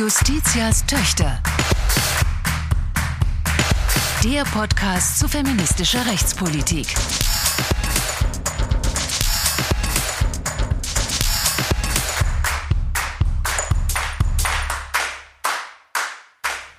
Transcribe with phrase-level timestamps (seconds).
[0.00, 1.42] Justitias Töchter.
[4.24, 6.86] Der Podcast zu feministischer Rechtspolitik.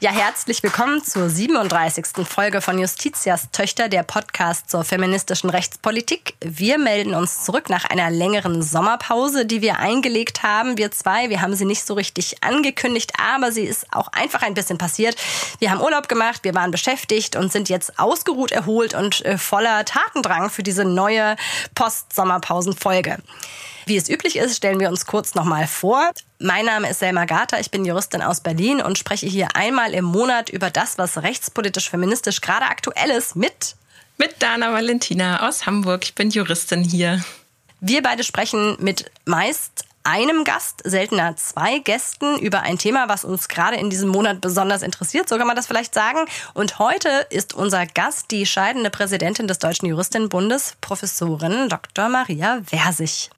[0.03, 2.27] Ja, herzlich willkommen zur 37.
[2.27, 6.33] Folge von Justitias Töchter, der Podcast zur feministischen Rechtspolitik.
[6.43, 10.79] Wir melden uns zurück nach einer längeren Sommerpause, die wir eingelegt haben.
[10.79, 14.55] Wir zwei, wir haben sie nicht so richtig angekündigt, aber sie ist auch einfach ein
[14.55, 15.15] bisschen passiert.
[15.59, 19.85] Wir haben Urlaub gemacht, wir waren beschäftigt und sind jetzt ausgeruht, erholt und äh, voller
[19.85, 21.35] Tatendrang für diese neue
[21.75, 23.19] Post-Sommerpausen-Folge.
[23.85, 26.11] Wie es üblich ist, stellen wir uns kurz nochmal vor.
[26.39, 30.05] Mein Name ist Selma Gata, ich bin Juristin aus Berlin und spreche hier einmal im
[30.05, 33.75] Monat über das, was rechtspolitisch, feministisch gerade aktuell ist mit
[34.21, 36.03] mit Dana Valentina aus Hamburg.
[36.03, 37.23] Ich bin Juristin hier.
[37.79, 43.47] Wir beide sprechen mit meist einem Gast, seltener zwei Gästen über ein Thema, was uns
[43.47, 46.19] gerade in diesem Monat besonders interessiert, so kann man das vielleicht sagen.
[46.53, 52.07] Und heute ist unser Gast die scheidende Präsidentin des Deutschen Juristinnenbundes, Professorin Dr.
[52.09, 53.31] Maria Versich.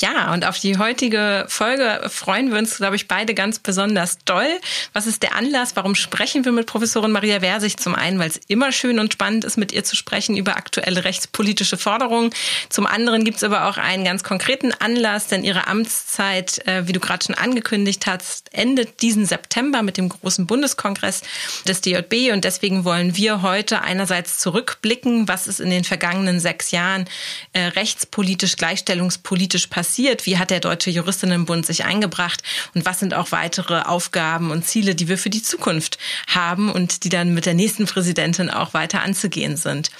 [0.00, 4.46] Ja, und auf die heutige Folge freuen wir uns, glaube ich, beide ganz besonders doll.
[4.92, 5.74] Was ist der Anlass?
[5.74, 7.78] Warum sprechen wir mit Professorin Maria Versich?
[7.78, 11.02] Zum einen, weil es immer schön und spannend ist, mit ihr zu sprechen über aktuelle
[11.02, 12.30] rechtspolitische Forderungen.
[12.68, 16.92] Zum anderen gibt es aber auch einen ganz konkreten Anlass, denn ihre Amtszeit, äh, wie
[16.92, 21.22] du gerade schon angekündigt hast, endet diesen September mit dem großen Bundeskongress
[21.66, 22.32] des DJB.
[22.32, 27.06] Und deswegen wollen wir heute einerseits zurückblicken, was ist in den vergangenen sechs Jahren
[27.52, 30.26] äh, rechtspolitisch, gleichstellungspolitisch passiert passiert?
[30.26, 32.42] Wie hat der Deutsche Juristinnenbund sich eingebracht?
[32.74, 37.04] Und was sind auch weitere Aufgaben und Ziele, die wir für die Zukunft haben und
[37.04, 39.90] die dann mit der nächsten Präsidentin auch weiter anzugehen sind?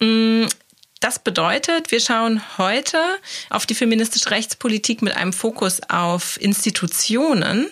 [0.00, 0.46] Mm,
[0.98, 2.98] das bedeutet, wir schauen heute
[3.50, 7.68] auf die feministische Rechtspolitik mit einem Fokus auf Institutionen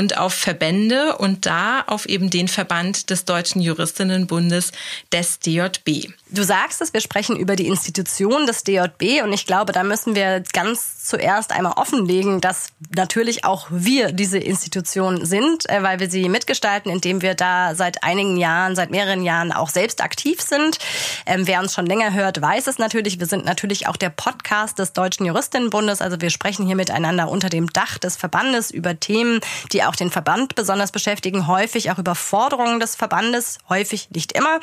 [0.00, 4.72] und auf Verbände und da auf eben den Verband des Deutschen Juristinnenbundes
[5.12, 6.08] des DJB.
[6.30, 10.14] Du sagst es, wir sprechen über die Institution des DJB und ich glaube, da müssen
[10.14, 16.08] wir ganz zuerst einmal offenlegen, dass natürlich auch wir diese Institution sind, äh, weil wir
[16.08, 20.78] sie mitgestalten, indem wir da seit einigen Jahren, seit mehreren Jahren auch selbst aktiv sind.
[21.26, 23.18] Ähm, wer uns schon länger hört, weiß es natürlich.
[23.18, 27.50] Wir sind natürlich auch der Podcast des Deutschen Juristinnenbundes, also wir sprechen hier miteinander unter
[27.50, 29.40] dem Dach des Verbandes über Themen,
[29.72, 34.60] die auch den Verband besonders beschäftigen, häufig auch über Forderungen des Verbandes, häufig nicht immer.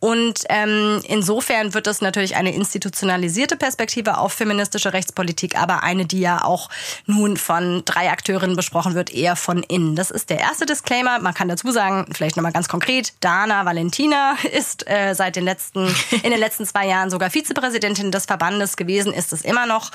[0.00, 6.20] Und ähm, insofern wird das natürlich eine institutionalisierte Perspektive auf feministische Rechtspolitik, aber eine, die
[6.20, 6.70] ja auch
[7.06, 9.96] nun von drei Akteurinnen besprochen wird, eher von innen.
[9.96, 11.18] Das ist der erste Disclaimer.
[11.20, 15.94] Man kann dazu sagen, vielleicht nochmal ganz konkret, Dana Valentina ist äh, seit den letzten,
[16.22, 19.90] in den letzten zwei Jahren sogar Vizepräsidentin des Verbandes gewesen, ist es immer noch.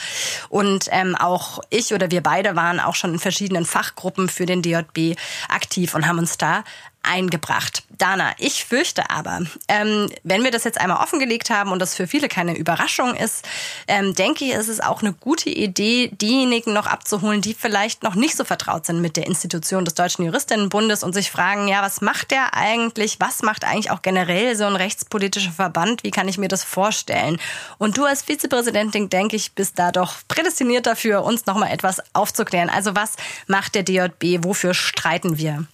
[0.50, 4.62] Und ähm, auch ich oder wir beide waren auch schon in verschiedenen Fachgruppen für den
[4.62, 5.18] DJB
[5.50, 6.64] aktiv und haben uns da
[7.08, 7.84] eingebracht.
[7.98, 12.08] Dana, ich fürchte aber, ähm, wenn wir das jetzt einmal offengelegt haben und das für
[12.08, 13.46] viele keine Überraschung ist,
[13.88, 18.16] ähm, denke ich, ist es auch eine gute Idee, diejenigen noch abzuholen, die vielleicht noch
[18.16, 22.02] nicht so vertraut sind mit der Institution des Deutschen Juristinnenbundes und sich fragen, ja, was
[22.02, 23.20] macht der eigentlich?
[23.20, 26.04] Was macht eigentlich auch generell so ein rechtspolitischer Verband?
[26.04, 27.40] Wie kann ich mir das vorstellen?
[27.78, 32.02] Und du als Vizepräsidentin, denke ich, bist da doch prädestiniert dafür, uns noch mal etwas
[32.14, 32.70] aufzuklären.
[32.70, 33.14] Also was
[33.48, 34.44] macht der DJB?
[34.44, 35.66] Wofür streiten wir?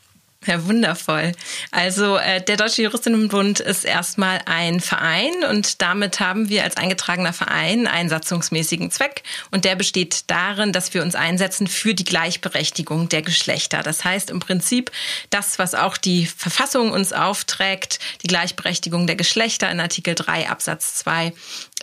[0.48, 1.34] Ja, wundervoll.
[1.70, 7.32] Also äh, der Deutsche Juristinnenbund ist erstmal ein Verein und damit haben wir als eingetragener
[7.32, 9.22] Verein einen satzungsmäßigen Zweck
[9.52, 13.84] und der besteht darin, dass wir uns einsetzen für die Gleichberechtigung der Geschlechter.
[13.84, 14.90] Das heißt im Prinzip
[15.30, 20.96] das, was auch die Verfassung uns aufträgt, die Gleichberechtigung der Geschlechter in Artikel 3 Absatz
[20.96, 21.34] 2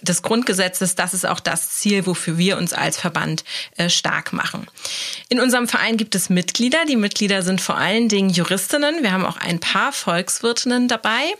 [0.02, 3.44] des Grundgesetzes, das ist auch das Ziel, wofür wir uns als Verband
[3.76, 4.66] äh, stark machen.
[5.28, 6.84] In unserem Verein gibt es Mitglieder.
[6.86, 9.02] Die Mitglieder sind vor allen Dingen Juristinnen.
[9.02, 11.34] Wir haben auch ein paar Volkswirtinnen dabei.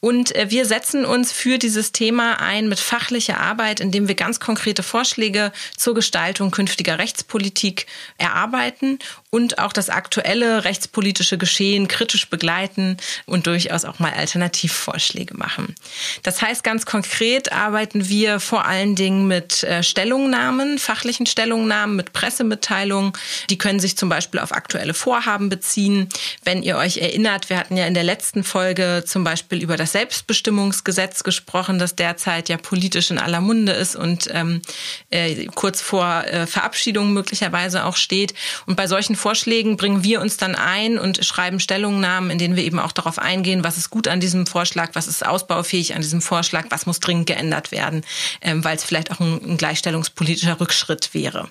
[0.00, 4.40] Und äh, wir setzen uns für dieses Thema ein mit fachlicher Arbeit, indem wir ganz
[4.40, 7.86] konkrete Vorschläge zur Gestaltung künftiger Rechtspolitik
[8.16, 8.98] erarbeiten
[9.30, 15.74] und auch das aktuelle rechtspolitische Geschehen kritisch begleiten und durchaus auch mal Alternativvorschläge machen.
[16.22, 22.12] Das heißt, ganz konkret arbeiten wir vor allen Dingen mit äh, Stellungnahmen, fachlichen Stellungnahmen, mit
[22.12, 23.12] Pressemitteilungen.
[23.50, 26.08] Die können sich zum Beispiel auf aktuelle Vorhaben beziehen.
[26.44, 29.76] Wenn ihr euch erinnert, wir hatten ja in der letzten Folge zum Beispiel Beispiel über
[29.76, 34.62] das Selbstbestimmungsgesetz gesprochen, das derzeit ja politisch in aller Munde ist und ähm,
[35.10, 38.34] äh, kurz vor äh, Verabschiedung möglicherweise auch steht.
[38.66, 42.64] Und bei solchen Vorschlägen bringen wir uns dann ein und schreiben Stellungnahmen, in denen wir
[42.64, 46.20] eben auch darauf eingehen, was ist gut an diesem Vorschlag, was ist ausbaufähig an diesem
[46.20, 48.02] Vorschlag, was muss dringend geändert werden,
[48.40, 51.48] ähm, weil es vielleicht auch ein, ein gleichstellungspolitischer Rückschritt wäre.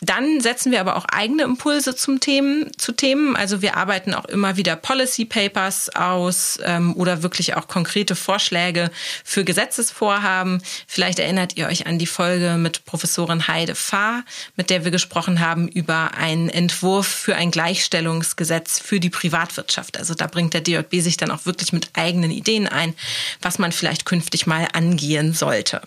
[0.00, 3.36] Dann setzen wir aber auch eigene Impulse zum Themen, zu Themen.
[3.36, 8.92] Also wir arbeiten auch immer wieder Policy Papers aus ähm, oder wirklich auch konkrete Vorschläge
[9.24, 10.62] für Gesetzesvorhaben.
[10.86, 14.22] Vielleicht erinnert ihr euch an die Folge mit Professorin Heide Fahr,
[14.54, 19.98] mit der wir gesprochen haben über einen Entwurf für ein Gleichstellungsgesetz für die Privatwirtschaft.
[19.98, 22.94] Also da bringt der DJB sich dann auch wirklich mit eigenen Ideen ein,
[23.42, 25.82] was man vielleicht künftig mal angehen sollte.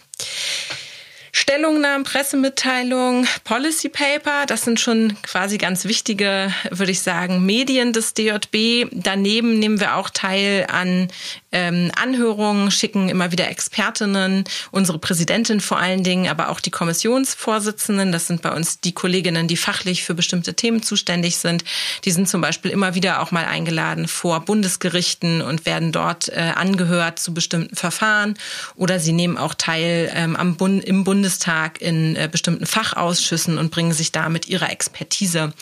[1.40, 8.14] Stellungnahmen, Pressemitteilungen, Policy Paper, das sind schon quasi ganz wichtige, würde ich sagen, Medien des
[8.14, 8.90] DJB.
[8.92, 11.08] Daneben nehmen wir auch teil an
[11.52, 18.12] ähm, Anhörungen, schicken immer wieder Expertinnen, unsere Präsidentin vor allen Dingen, aber auch die Kommissionsvorsitzenden.
[18.12, 21.64] Das sind bei uns die Kolleginnen, die fachlich für bestimmte Themen zuständig sind.
[22.06, 26.52] Die sind zum Beispiel immer wieder auch mal eingeladen vor Bundesgerichten und werden dort äh,
[26.56, 28.36] angehört zu bestimmten Verfahren.
[28.76, 33.72] Oder sie nehmen auch teil ähm, am Bund, im Bundestag in äh, bestimmten Fachausschüssen und
[33.72, 35.54] bringen sich da mit ihrer Expertise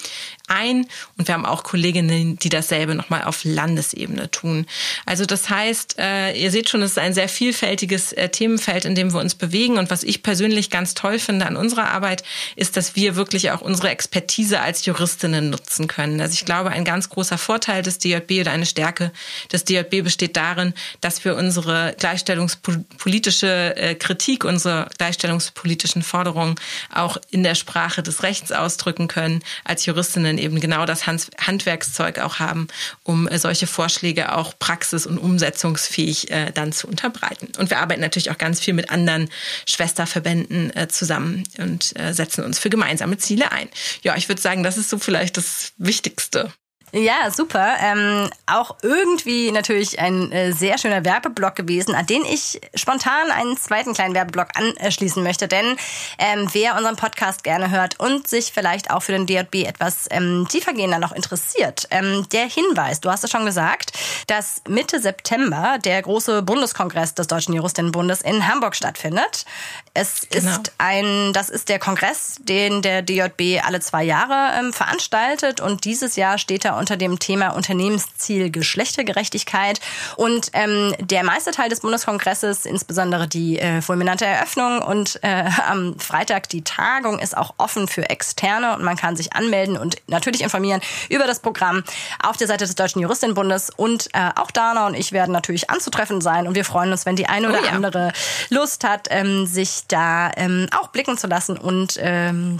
[0.47, 0.87] ein.
[1.17, 4.65] Und wir haben auch Kolleginnen, die dasselbe nochmal auf Landesebene tun.
[5.05, 8.95] Also das heißt, äh, ihr seht schon, es ist ein sehr vielfältiges äh, Themenfeld, in
[8.95, 9.77] dem wir uns bewegen.
[9.77, 12.23] Und was ich persönlich ganz toll finde an unserer Arbeit,
[12.55, 16.19] ist, dass wir wirklich auch unsere Expertise als Juristinnen nutzen können.
[16.21, 19.11] Also ich glaube, ein ganz großer Vorteil des DJB oder eine Stärke
[19.51, 26.55] des DJB besteht darin, dass wir unsere gleichstellungspolitische äh, Kritik, unsere gleichstellungspolitischen Forderungen
[26.93, 32.19] auch in der Sprache des Rechts ausdrücken können als Juristinnen dann eben genau das Handwerkszeug
[32.19, 32.67] auch haben,
[33.03, 37.49] um äh, solche Vorschläge auch praxis- und umsetzungsfähig äh, dann zu unterbreiten.
[37.57, 39.29] Und wir arbeiten natürlich auch ganz viel mit anderen
[39.67, 43.69] Schwesterverbänden äh, zusammen und setzen uns für gemeinsame Ziele ein.
[44.03, 46.51] Ja, ich würde sagen, das ist so vielleicht das Wichtigste.
[46.93, 47.75] Ja, super.
[47.81, 53.57] Ähm, auch irgendwie natürlich ein äh, sehr schöner Werbeblock gewesen, an den ich spontan einen
[53.57, 55.49] zweiten kleinen Werbeblock anschließen möchte.
[55.49, 55.75] Denn
[56.17, 60.47] ähm, wer unseren Podcast gerne hört und sich vielleicht auch für den DJB etwas ähm,
[60.49, 63.91] tiefergehender noch interessiert, ähm, der Hinweis, du hast es schon gesagt,
[64.27, 69.45] dass Mitte September der große Bundeskongress des Deutschen Juristinnenbundes in Hamburg stattfindet.
[69.93, 70.51] Es genau.
[70.51, 75.83] ist ein, das ist der Kongress, den der DJB alle zwei Jahre ähm, veranstaltet und
[75.83, 79.79] dieses Jahr steht er unter dem Thema Unternehmensziel Geschlechtergerechtigkeit.
[80.15, 85.99] Und ähm, der meiste Teil des Bundeskongresses, insbesondere die äh, fulminante Eröffnung und äh, am
[85.99, 90.41] Freitag die Tagung, ist auch offen für Externe und man kann sich anmelden und natürlich
[90.41, 91.83] informieren über das Programm
[92.23, 93.69] auf der Seite des Deutschen Juristinnenbundes.
[93.75, 97.15] Und äh, auch Dana und ich werden natürlich anzutreffen sein und wir freuen uns, wenn
[97.15, 97.71] die eine oder oh ja.
[97.71, 98.11] andere
[98.49, 102.59] Lust hat, ähm, sich da ähm, auch blicken zu lassen und ähm,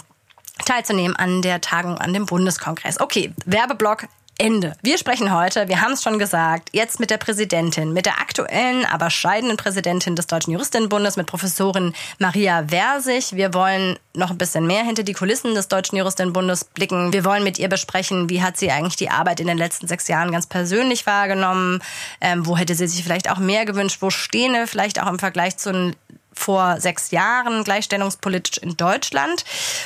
[0.65, 2.99] teilzunehmen an der Tagung an dem Bundeskongress.
[2.99, 4.07] Okay, Werbeblock
[4.39, 4.75] Ende.
[4.83, 8.85] Wir sprechen heute, wir haben es schon gesagt, jetzt mit der Präsidentin, mit der aktuellen,
[8.85, 13.33] aber scheidenden Präsidentin des Deutschen Juristinnenbundes, mit Professorin Maria Versich.
[13.33, 17.13] Wir wollen noch ein bisschen mehr hinter die Kulissen des Deutschen Juristinnenbundes blicken.
[17.13, 20.07] Wir wollen mit ihr besprechen, wie hat sie eigentlich die Arbeit in den letzten sechs
[20.07, 21.81] Jahren ganz persönlich wahrgenommen,
[22.21, 25.17] ähm, wo hätte sie sich vielleicht auch mehr gewünscht, wo stehen wir vielleicht auch im
[25.17, 25.93] Vergleich zu
[26.37, 29.43] vor sechs Jahren gleichstellungspolitisch in Deutschland.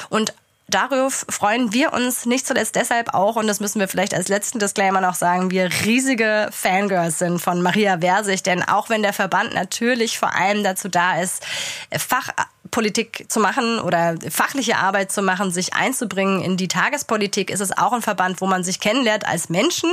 [0.09, 0.33] Und
[0.73, 4.59] darauf freuen wir uns nicht zuletzt deshalb auch, und das müssen wir vielleicht als letzten
[4.59, 9.53] Disclaimer noch sagen, wir riesige Fangirls sind von Maria Versich, denn auch wenn der Verband
[9.53, 11.43] natürlich vor allem dazu da ist,
[11.97, 12.29] Fach
[12.71, 17.77] Politik zu machen oder fachliche Arbeit zu machen, sich einzubringen in die Tagespolitik, ist es
[17.77, 19.91] auch ein Verband, wo man sich kennenlernt als Menschen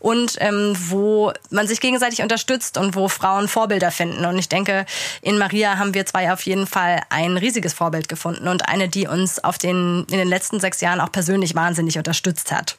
[0.00, 4.24] und ähm, wo man sich gegenseitig unterstützt und wo Frauen Vorbilder finden.
[4.24, 4.84] Und ich denke,
[5.22, 9.06] in Maria haben wir zwei auf jeden Fall ein riesiges Vorbild gefunden und eine, die
[9.06, 12.76] uns auf den, in den letzten sechs Jahren auch persönlich wahnsinnig unterstützt hat.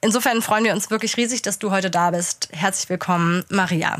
[0.00, 2.48] Insofern freuen wir uns wirklich riesig, dass du heute da bist.
[2.52, 3.98] Herzlich willkommen, Maria.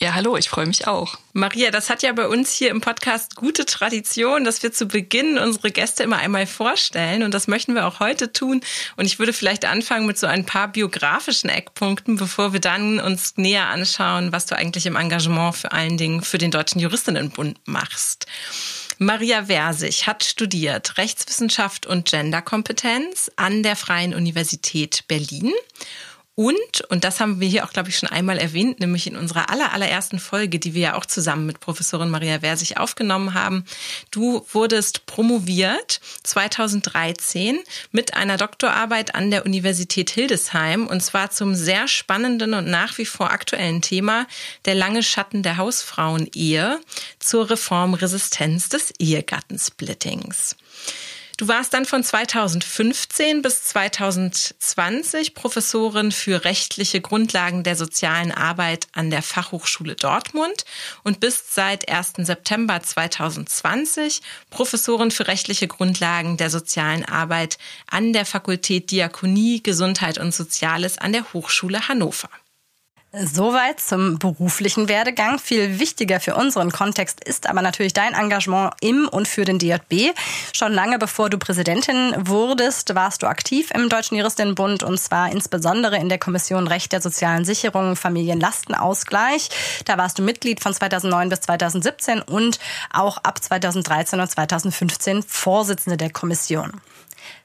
[0.00, 1.18] Ja, hallo, ich freue mich auch.
[1.34, 5.38] Maria, das hat ja bei uns hier im Podcast gute Tradition, dass wir zu Beginn
[5.38, 8.60] unsere Gäste immer einmal vorstellen und das möchten wir auch heute tun.
[8.96, 13.36] Und ich würde vielleicht anfangen mit so ein paar biografischen Eckpunkten, bevor wir dann uns
[13.36, 18.26] näher anschauen, was du eigentlich im Engagement vor allen Dingen für den Deutschen Juristinnenbund machst.
[18.98, 25.52] Maria Versich hat studiert Rechtswissenschaft und Genderkompetenz an der Freien Universität Berlin
[26.36, 29.50] Und, und das haben wir hier auch, glaube ich, schon einmal erwähnt, nämlich in unserer
[29.50, 33.64] aller, allerersten Folge, die wir ja auch zusammen mit Professorin Maria Versich aufgenommen haben.
[34.10, 37.60] Du wurdest promoviert 2013
[37.92, 43.06] mit einer Doktorarbeit an der Universität Hildesheim und zwar zum sehr spannenden und nach wie
[43.06, 44.26] vor aktuellen Thema
[44.64, 46.80] der lange Schatten der Hausfrauen-Ehe
[47.20, 50.56] zur Reformresistenz des Ehegattensplittings.
[51.36, 59.10] Du warst dann von 2015 bis 2020 Professorin für rechtliche Grundlagen der sozialen Arbeit an
[59.10, 60.64] der Fachhochschule Dortmund
[61.02, 62.12] und bist seit 1.
[62.18, 67.58] September 2020 Professorin für rechtliche Grundlagen der sozialen Arbeit
[67.90, 72.28] an der Fakultät Diakonie, Gesundheit und Soziales an der Hochschule Hannover.
[73.22, 75.38] Soweit zum beruflichen Werdegang.
[75.38, 80.16] Viel wichtiger für unseren Kontext ist aber natürlich dein Engagement im und für den DJB.
[80.52, 85.96] Schon lange bevor du Präsidentin wurdest, warst du aktiv im Deutschen Juristinnenbund und zwar insbesondere
[85.96, 89.48] in der Kommission Recht der sozialen Sicherung, Familienlastenausgleich.
[89.84, 92.58] Da warst du Mitglied von 2009 bis 2017 und
[92.92, 96.80] auch ab 2013 und 2015 Vorsitzende der Kommission.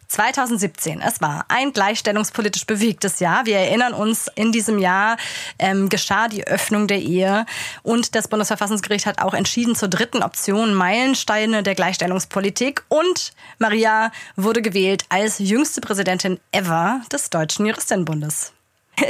[0.10, 1.01] 2017.
[1.01, 3.46] Es war ein gleichstellungspolitisch bewegtes Jahr.
[3.46, 5.18] Wir erinnern uns, in diesem Jahr
[5.60, 7.46] ähm, geschah die Öffnung der Ehe
[7.84, 14.62] und das Bundesverfassungsgericht hat auch entschieden zur dritten Option Meilensteine der Gleichstellungspolitik und Maria wurde
[14.62, 18.54] gewählt als jüngste Präsidentin ever des Deutschen Juristinnenbundes.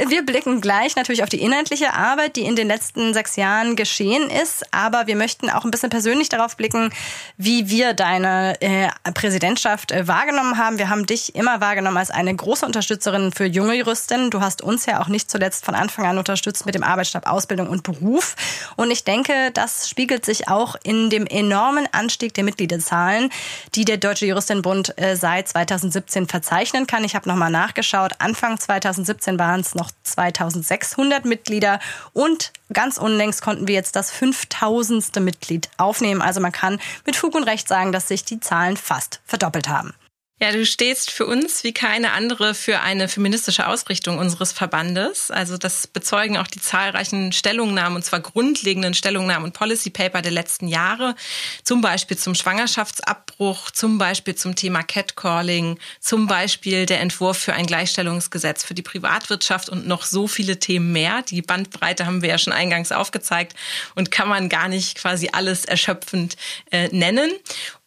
[0.08, 4.30] Wir blicken gleich natürlich auf die inhaltliche Arbeit, die in den letzten sechs Jahren geschehen
[4.30, 4.64] ist.
[4.72, 6.92] Aber wir möchten auch ein bisschen persönlich darauf blicken,
[7.36, 10.78] wie wir deine äh, Präsidentschaft äh, wahrgenommen haben.
[10.78, 14.30] Wir haben dich immer wahrgenommen als eine große Unterstützerin für junge Juristinnen.
[14.30, 17.68] Du hast uns ja auch nicht zuletzt von Anfang an unterstützt mit dem Arbeitsstab Ausbildung
[17.68, 18.36] und Beruf.
[18.76, 23.30] Und ich denke, das spiegelt sich auch in dem enormen Anstieg der Mitgliederzahlen,
[23.74, 27.04] die der Deutsche Juristinnenbund äh, seit 2017 verzeichnen kann.
[27.04, 28.12] Ich habe nochmal nachgeschaut.
[28.18, 31.80] Anfang 2017 waren es noch 2600 Mitglieder
[32.12, 35.20] und ganz unlängst konnten wir jetzt das 5000.
[35.20, 36.22] Mitglied aufnehmen.
[36.22, 39.94] Also man kann mit Fug und Recht sagen, dass sich die Zahlen fast verdoppelt haben.
[40.42, 45.30] Ja, du stehst für uns wie keine andere für eine feministische Ausrichtung unseres Verbandes.
[45.30, 50.32] Also das bezeugen auch die zahlreichen Stellungnahmen, und zwar grundlegenden Stellungnahmen und Policy Paper der
[50.32, 51.14] letzten Jahre,
[51.62, 57.66] zum Beispiel zum Schwangerschaftsabbruch, zum Beispiel zum Thema Catcalling, zum Beispiel der Entwurf für ein
[57.66, 61.20] Gleichstellungsgesetz für die Privatwirtschaft und noch so viele Themen mehr.
[61.20, 63.54] Die Bandbreite haben wir ja schon eingangs aufgezeigt
[63.94, 66.38] und kann man gar nicht quasi alles erschöpfend
[66.70, 67.30] äh, nennen.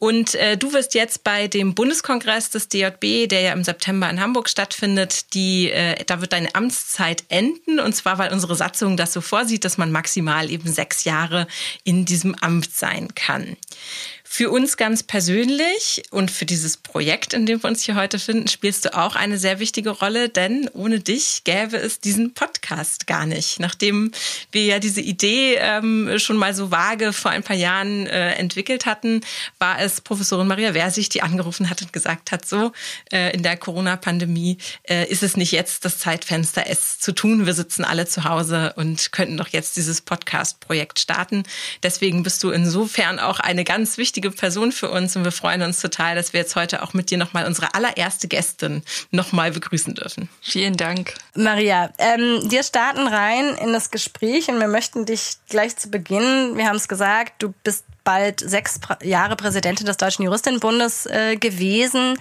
[0.03, 4.19] Und äh, du wirst jetzt bei dem Bundeskongress des DJB, der ja im September in
[4.19, 7.79] Hamburg stattfindet, die, äh, da wird deine Amtszeit enden.
[7.79, 11.47] Und zwar, weil unsere Satzung das so vorsieht, dass man maximal eben sechs Jahre
[11.85, 13.55] in diesem Amt sein kann.
[14.35, 18.47] Für uns ganz persönlich und für dieses Projekt, in dem wir uns hier heute finden,
[18.47, 23.27] spielst du auch eine sehr wichtige Rolle, denn ohne dich gäbe es diesen Podcast gar
[23.27, 23.59] nicht.
[23.59, 24.11] Nachdem
[24.51, 28.87] wir ja diese Idee ähm, schon mal so vage vor ein paar Jahren äh, entwickelt
[28.87, 29.21] hatten,
[29.59, 32.71] war es Professorin Maria Versich, die angerufen hat und gesagt hat, so
[33.11, 34.57] äh, in der Corona-Pandemie
[34.89, 37.45] äh, ist es nicht jetzt das Zeitfenster, es zu tun.
[37.45, 41.43] Wir sitzen alle zu Hause und könnten doch jetzt dieses Podcast-Projekt starten.
[41.83, 45.61] Deswegen bist du insofern auch eine ganz wichtige wichtige Person für uns und wir freuen
[45.61, 49.95] uns total, dass wir jetzt heute auch mit dir nochmal unsere allererste Gästin nochmal begrüßen
[49.95, 50.29] dürfen.
[50.41, 51.13] Vielen Dank.
[51.35, 56.55] Maria, ähm, wir starten rein in das Gespräch und wir möchten dich gleich zu Beginn,
[56.55, 62.17] wir haben es gesagt, du bist bald sechs Jahre Präsidentin des Deutschen Juristinnenbundes äh, gewesen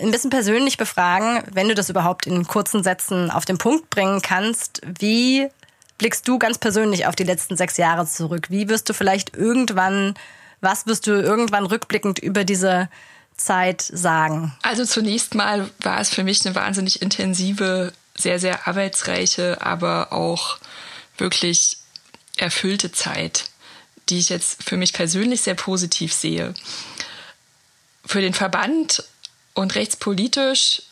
[0.00, 4.22] ein bisschen persönlich befragen, wenn du das überhaupt in kurzen Sätzen auf den Punkt bringen
[4.22, 4.80] kannst.
[4.86, 5.48] Wie
[5.96, 8.46] blickst du ganz persönlich auf die letzten sechs Jahre zurück?
[8.48, 10.14] Wie wirst du vielleicht irgendwann
[10.60, 12.88] was wirst du irgendwann rückblickend über diese
[13.36, 14.56] Zeit sagen?
[14.62, 20.58] Also zunächst mal war es für mich eine wahnsinnig intensive, sehr, sehr arbeitsreiche, aber auch
[21.16, 21.78] wirklich
[22.36, 23.44] erfüllte Zeit,
[24.08, 26.54] die ich jetzt für mich persönlich sehr positiv sehe.
[28.04, 29.04] Für den Verband
[29.54, 30.82] und rechtspolitisch,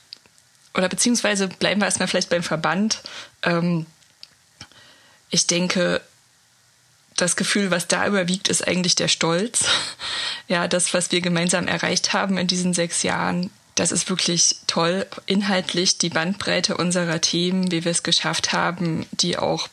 [0.75, 3.01] oder beziehungsweise bleiben wir erstmal vielleicht beim Verband,
[3.43, 3.87] ähm,
[5.31, 6.03] ich denke,
[7.17, 9.67] das Gefühl, was da überwiegt, ist eigentlich der Stolz.
[10.49, 15.05] Ja, das, was wir gemeinsam erreicht haben in diesen sechs Jahren, das ist wirklich toll.
[15.27, 19.69] Inhaltlich die Bandbreite unserer Themen, wie wir es geschafft haben, die auch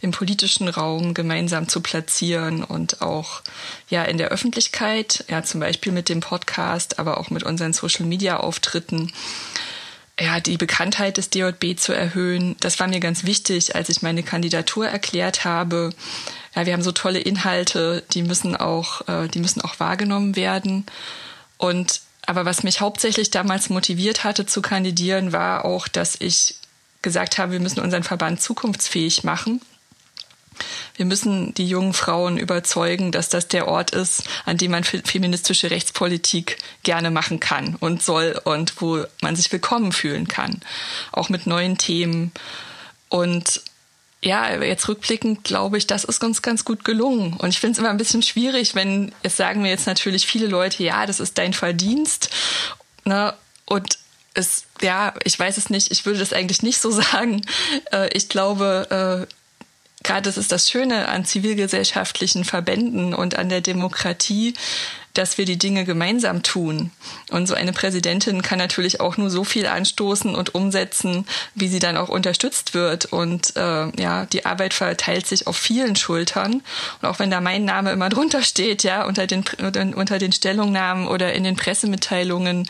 [0.00, 3.42] im politischen Raum gemeinsam zu platzieren und auch
[3.88, 8.06] ja in der Öffentlichkeit, ja zum Beispiel mit dem Podcast, aber auch mit unseren Social
[8.06, 9.12] Media Auftritten
[10.20, 12.56] ja, die Bekanntheit des DJB zu erhöhen.
[12.60, 15.90] Das war mir ganz wichtig, als ich meine Kandidatur erklärt habe.
[16.54, 20.86] Ja, wir haben so tolle Inhalte, die müssen auch, äh, die müssen auch wahrgenommen werden.
[21.56, 26.56] Und aber was mich hauptsächlich damals motiviert hatte zu kandidieren, war auch, dass ich
[27.00, 29.60] gesagt haben, wir müssen unseren Verband zukunftsfähig machen.
[30.96, 35.70] Wir müssen die jungen Frauen überzeugen, dass das der Ort ist, an dem man feministische
[35.70, 40.60] Rechtspolitik gerne machen kann und soll und wo man sich willkommen fühlen kann.
[41.12, 42.32] Auch mit neuen Themen.
[43.08, 43.62] Und
[44.24, 47.34] ja, jetzt rückblickend glaube ich, das ist uns ganz gut gelungen.
[47.34, 50.46] Und ich finde es immer ein bisschen schwierig, wenn, es sagen mir jetzt natürlich viele
[50.46, 52.30] Leute, ja, das ist dein Verdienst.
[53.04, 53.34] Ne?
[53.64, 53.98] Und
[54.34, 57.42] es, ja, ich weiß es nicht, ich würde das eigentlich nicht so sagen.
[57.92, 59.34] Äh, ich glaube, äh,
[60.02, 64.54] gerade das ist das Schöne an zivilgesellschaftlichen Verbänden und an der Demokratie,
[65.14, 66.90] dass wir die Dinge gemeinsam tun.
[67.30, 71.78] Und so eine Präsidentin kann natürlich auch nur so viel anstoßen und umsetzen, wie sie
[71.78, 73.06] dann auch unterstützt wird.
[73.06, 76.62] Und äh, ja, die Arbeit verteilt sich auf vielen Schultern.
[77.00, 79.44] Und auch wenn da mein Name immer drunter steht, ja, unter den,
[79.94, 82.68] unter den Stellungnahmen oder in den Pressemitteilungen,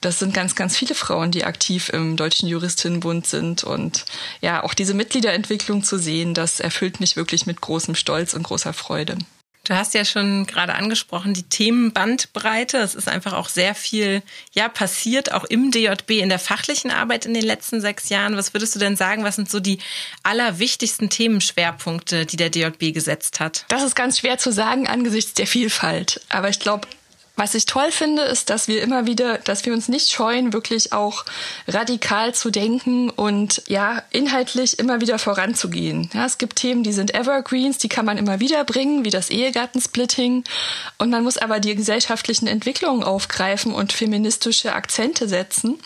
[0.00, 3.64] das sind ganz, ganz viele Frauen, die aktiv im Deutschen Juristinnenbund sind.
[3.64, 4.04] Und
[4.40, 8.72] ja, auch diese Mitgliederentwicklung zu sehen, das erfüllt mich wirklich mit großem Stolz und großer
[8.72, 9.18] Freude.
[9.66, 12.78] Du hast ja schon gerade angesprochen, die Themenbandbreite.
[12.78, 17.26] Es ist einfach auch sehr viel ja, passiert, auch im DJB in der fachlichen Arbeit
[17.26, 18.36] in den letzten sechs Jahren.
[18.36, 19.80] Was würdest du denn sagen, was sind so die
[20.22, 23.64] allerwichtigsten Themenschwerpunkte, die der DJB gesetzt hat?
[23.66, 26.20] Das ist ganz schwer zu sagen angesichts der Vielfalt.
[26.28, 26.86] Aber ich glaube,
[27.36, 30.94] was ich toll finde, ist, dass wir immer wieder, dass wir uns nicht scheuen, wirklich
[30.94, 31.26] auch
[31.68, 36.10] radikal zu denken und ja, inhaltlich immer wieder voranzugehen.
[36.14, 39.28] Ja, es gibt Themen, die sind Evergreens, die kann man immer wieder bringen, wie das
[39.28, 40.44] Ehegattensplitting.
[40.96, 45.78] Und man muss aber die gesellschaftlichen Entwicklungen aufgreifen und feministische Akzente setzen.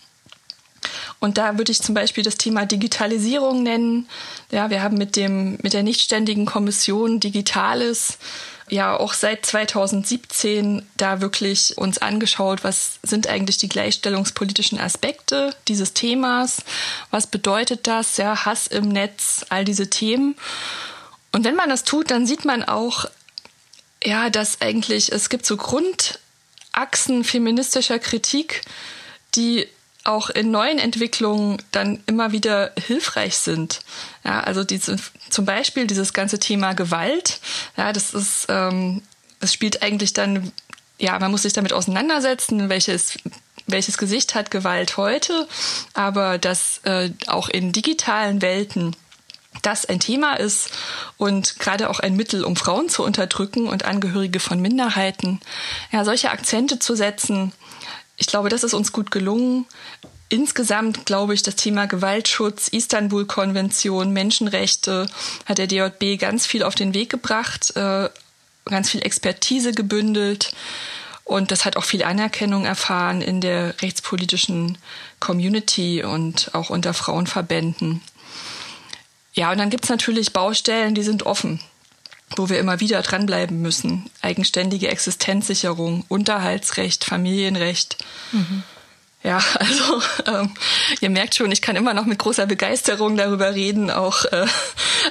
[1.19, 4.09] Und da würde ich zum Beispiel das Thema Digitalisierung nennen.
[4.50, 8.19] Ja, wir haben mit dem, mit der nichtständigen Kommission Digitales
[8.71, 15.93] ja auch seit 2017 da wirklich uns angeschaut, was sind eigentlich die gleichstellungspolitischen Aspekte dieses
[15.93, 16.62] Themas,
[17.11, 20.37] was bedeutet das, ja, Hass im Netz, all diese Themen.
[21.33, 23.07] Und wenn man das tut, dann sieht man auch,
[24.03, 28.62] ja, dass eigentlich es gibt so Grundachsen feministischer Kritik,
[29.35, 29.69] die
[30.11, 33.81] auch in neuen Entwicklungen dann immer wieder hilfreich sind.
[34.25, 34.97] Ja, also diese,
[35.29, 37.40] zum Beispiel dieses ganze Thema Gewalt.
[37.76, 39.02] Ja, das ist, ähm,
[39.40, 40.52] es spielt eigentlich dann,
[40.99, 43.19] ja, man muss sich damit auseinandersetzen, welches
[43.67, 45.47] welches Gesicht hat Gewalt heute,
[45.95, 48.97] aber dass äh, auch in digitalen Welten
[49.62, 50.71] das ein Thema ist
[51.17, 55.40] und gerade auch ein Mittel, um Frauen zu unterdrücken und Angehörige von Minderheiten,
[55.93, 57.52] ja, solche Akzente zu setzen,
[58.21, 59.67] ich glaube, das ist uns gut gelungen.
[60.29, 65.07] Insgesamt glaube ich, das Thema Gewaltschutz, Istanbul-Konvention, Menschenrechte
[65.47, 68.11] hat der DJB ganz viel auf den Weg gebracht, äh,
[68.67, 70.52] ganz viel Expertise gebündelt.
[71.25, 74.76] Und das hat auch viel Anerkennung erfahren in der rechtspolitischen
[75.19, 78.02] Community und auch unter Frauenverbänden.
[79.33, 81.61] Ja, und dann gibt's natürlich Baustellen, die sind offen
[82.36, 84.10] wo wir immer wieder dranbleiben müssen.
[84.23, 87.99] Eigenständige Existenzsicherung, Unterhaltsrecht, Familienrecht.
[88.32, 88.62] Mhm.
[89.23, 90.50] Ja, also ähm,
[91.00, 94.47] ihr merkt schon, ich kann immer noch mit großer Begeisterung darüber reden, auch, äh,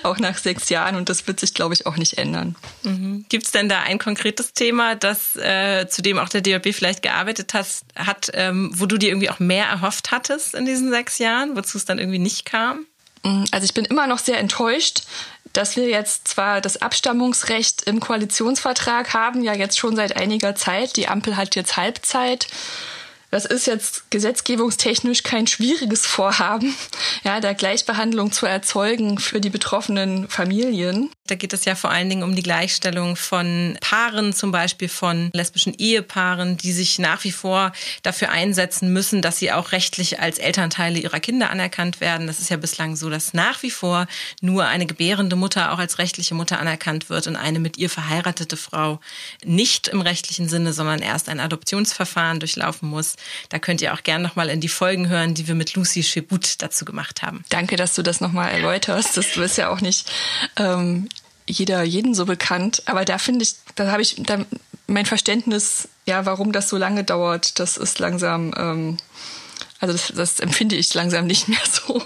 [0.03, 2.55] auch nach sechs Jahren und das wird sich, glaube ich, auch nicht ändern.
[2.83, 3.25] Mhm.
[3.29, 7.03] Gibt es denn da ein konkretes Thema, das äh, zu dem auch der DLB vielleicht
[7.03, 11.19] gearbeitet hast, hat, ähm, wo du dir irgendwie auch mehr erhofft hattest in diesen sechs
[11.19, 12.87] Jahren, wozu es dann irgendwie nicht kam?
[13.23, 15.03] Mm, also ich bin immer noch sehr enttäuscht,
[15.53, 20.95] dass wir jetzt zwar das Abstammungsrecht im Koalitionsvertrag haben, ja jetzt schon seit einiger Zeit.
[20.95, 22.47] Die Ampel hat jetzt Halbzeit.
[23.31, 26.75] Das ist jetzt gesetzgebungstechnisch kein schwieriges Vorhaben,
[27.23, 31.11] ja, da Gleichbehandlung zu erzeugen für die betroffenen Familien.
[31.29, 35.29] Da geht es ja vor allen Dingen um die Gleichstellung von Paaren, zum Beispiel von
[35.33, 40.39] lesbischen Ehepaaren, die sich nach wie vor dafür einsetzen müssen, dass sie auch rechtlich als
[40.39, 42.25] Elternteile ihrer Kinder anerkannt werden.
[42.25, 44.07] Das ist ja bislang so, dass nach wie vor
[44.41, 48.57] nur eine gebärende Mutter auch als rechtliche Mutter anerkannt wird und eine mit ihr verheiratete
[48.57, 48.99] Frau
[49.45, 53.15] nicht im rechtlichen Sinne, sondern erst ein Adoptionsverfahren durchlaufen muss.
[53.49, 56.55] Da könnt ihr auch gerne nochmal in die Folgen hören, die wir mit Lucy Chebut
[56.61, 57.43] dazu gemacht haben.
[57.49, 59.15] Danke, dass du das nochmal erläuterst.
[59.15, 60.11] Das ist ja auch nicht
[60.57, 61.07] ähm,
[61.49, 62.83] jeder jeden so bekannt.
[62.85, 64.45] Aber da finde ich, da habe ich da
[64.87, 68.97] mein Verständnis, ja, warum das so lange dauert, das ist langsam ähm,
[69.79, 72.03] also das, das empfinde ich langsam nicht mehr so.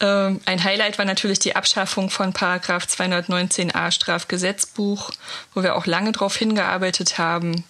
[0.00, 5.12] Ähm, ein Highlight war natürlich die Abschaffung von Paragraph 219a Strafgesetzbuch,
[5.54, 7.64] wo wir auch lange darauf hingearbeitet haben,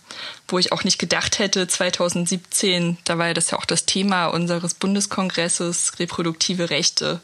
[0.48, 4.26] wo ich auch nicht gedacht hätte, 2017, da war ja das ja auch das Thema
[4.26, 7.20] unseres Bundeskongresses, reproduktive Rechte.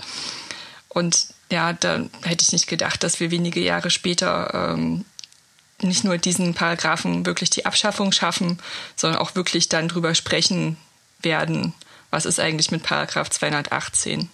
[0.89, 5.05] Und ja, da hätte ich nicht gedacht, dass wir wenige Jahre später ähm,
[5.81, 8.59] nicht nur diesen Paragraphen wirklich die Abschaffung schaffen,
[8.97, 10.77] sondern auch wirklich dann drüber sprechen
[11.21, 11.75] werden,
[12.11, 14.31] was ist eigentlich mit Paragraph 218.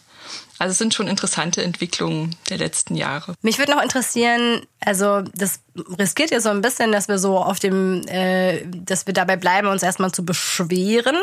[0.59, 3.35] Also es sind schon interessante Entwicklungen der letzten Jahre.
[3.43, 5.59] Mich würde noch interessieren, also das
[5.99, 9.67] riskiert ja so ein bisschen, dass wir so auf dem, äh, dass wir dabei bleiben,
[9.67, 11.17] uns erstmal zu beschweren,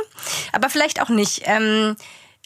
[0.52, 1.44] aber vielleicht auch nicht.
[1.46, 1.96] Ähm,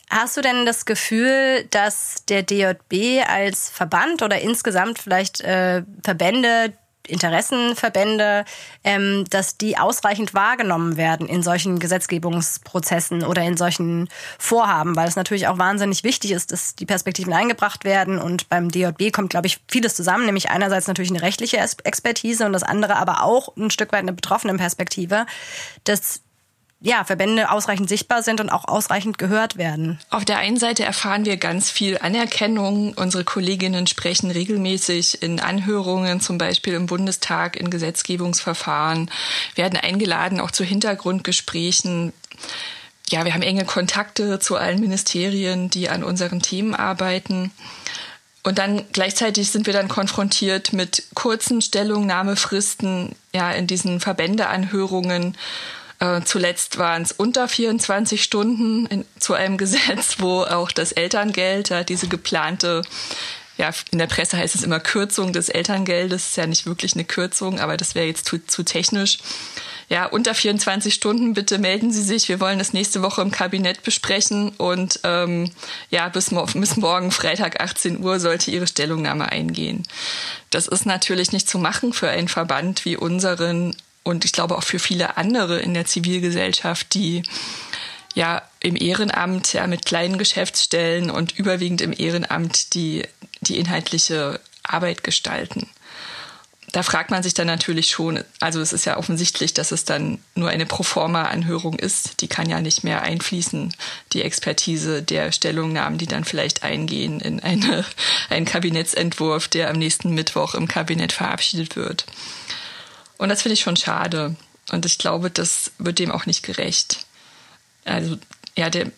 [0.09, 6.73] Hast du denn das Gefühl, dass der DJB als Verband oder insgesamt vielleicht äh, Verbände
[7.07, 8.45] Interessenverbände,
[8.83, 14.07] ähm, dass die ausreichend wahrgenommen werden in solchen Gesetzgebungsprozessen oder in solchen
[14.39, 18.19] Vorhaben, weil es natürlich auch wahnsinnig wichtig ist, dass die Perspektiven eingebracht werden.
[18.19, 22.53] Und beim DJB kommt, glaube ich, vieles zusammen, nämlich einerseits natürlich eine rechtliche Expertise und
[22.53, 25.25] das andere aber auch ein Stück weit eine betroffene Perspektive,
[25.83, 26.22] dass
[26.85, 29.99] ja, Verbände ausreichend sichtbar sind und auch ausreichend gehört werden.
[30.09, 32.93] Auf der einen Seite erfahren wir ganz viel Anerkennung.
[32.97, 39.09] Unsere Kolleginnen sprechen regelmäßig in Anhörungen, zum Beispiel im Bundestag, in Gesetzgebungsverfahren,
[39.55, 42.11] werden eingeladen auch zu Hintergrundgesprächen.
[43.07, 47.51] Ja, wir haben enge Kontakte zu allen Ministerien, die an unseren Themen arbeiten.
[48.43, 55.37] Und dann gleichzeitig sind wir dann konfrontiert mit kurzen Stellungnahmefristen, ja, in diesen Verbändeanhörungen
[55.99, 61.69] äh, zuletzt waren es unter 24 Stunden in, zu einem Gesetz, wo auch das Elterngeld,
[61.69, 62.83] ja, diese geplante
[63.57, 67.05] ja, in der Presse heißt es immer Kürzung des Elterngeldes, ist ja nicht wirklich eine
[67.05, 69.19] Kürzung, aber das wäre jetzt zu, zu technisch.
[69.89, 72.27] Ja, unter 24 Stunden bitte melden Sie sich.
[72.29, 75.51] Wir wollen das nächste Woche im Kabinett besprechen und ähm,
[75.91, 79.83] ja, bis, bis morgen Freitag 18 Uhr sollte Ihre Stellungnahme eingehen.
[80.49, 84.63] Das ist natürlich nicht zu machen für einen Verband wie unseren, und ich glaube auch
[84.63, 87.23] für viele andere in der Zivilgesellschaft, die
[88.13, 93.03] ja im Ehrenamt, ja mit kleinen Geschäftsstellen und überwiegend im Ehrenamt die,
[93.41, 95.69] die inhaltliche Arbeit gestalten.
[96.71, 100.17] Da fragt man sich dann natürlich schon, also es ist ja offensichtlich, dass es dann
[100.33, 102.21] nur eine Proforma-Anhörung ist.
[102.21, 103.75] Die kann ja nicht mehr einfließen,
[104.11, 107.85] die Expertise der Stellungnahmen, die dann vielleicht eingehen in eine,
[108.31, 112.05] einen Kabinettsentwurf, der am nächsten Mittwoch im Kabinett verabschiedet wird.
[113.17, 114.35] Und das finde ich schon schade.
[114.71, 117.05] Und ich glaube, das wird dem auch nicht gerecht.
[117.85, 118.17] Also,
[118.55, 118.91] ja, der,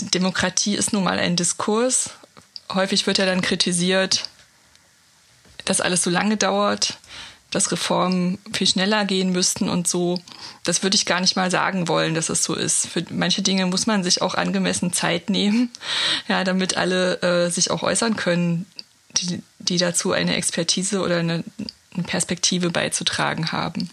[0.00, 2.10] Demokratie ist nun mal ein Diskurs.
[2.72, 4.28] Häufig wird ja dann kritisiert,
[5.64, 6.98] dass alles so lange dauert,
[7.50, 10.20] dass Reformen viel schneller gehen müssten und so.
[10.64, 12.88] Das würde ich gar nicht mal sagen wollen, dass es so ist.
[12.88, 15.70] Für manche Dinge muss man sich auch angemessen Zeit nehmen,
[16.28, 18.66] ja, damit alle äh, sich auch äußern können,
[19.16, 21.44] die, die dazu eine Expertise oder eine,
[21.94, 23.90] eine Perspektive beizutragen haben.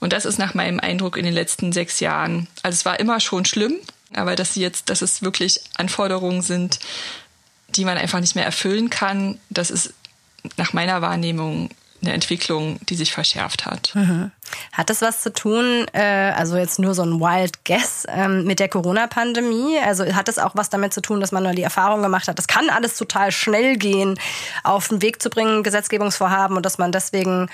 [0.00, 3.20] Und das ist nach meinem Eindruck in den letzten sechs Jahren, also es war immer
[3.20, 3.76] schon schlimm,
[4.12, 6.78] aber dass sie jetzt, dass es wirklich Anforderungen sind,
[7.68, 9.94] die man einfach nicht mehr erfüllen kann, das ist
[10.56, 11.70] nach meiner Wahrnehmung
[12.02, 13.94] eine Entwicklung, die sich verschärft hat.
[13.94, 14.30] Mhm.
[14.72, 18.60] Hat das was zu tun, äh, also jetzt nur so ein Wild Guess, ähm, mit
[18.60, 19.78] der Corona-Pandemie?
[19.84, 22.38] Also hat das auch was damit zu tun, dass man nur die Erfahrung gemacht hat,
[22.38, 24.18] das kann alles total schnell gehen,
[24.62, 27.48] auf den Weg zu bringen, Gesetzgebungsvorhaben und dass man deswegen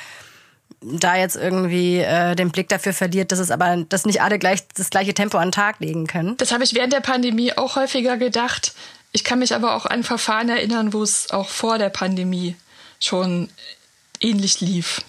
[0.81, 4.66] da jetzt irgendwie äh, den Blick dafür verliert, dass es aber, dass nicht alle gleich
[4.68, 6.37] das gleiche Tempo an den Tag legen können.
[6.38, 8.72] Das habe ich während der Pandemie auch häufiger gedacht.
[9.12, 12.57] Ich kann mich aber auch an Verfahren erinnern, wo es auch vor der Pandemie
[13.00, 13.48] schon
[14.20, 15.03] ähnlich lief.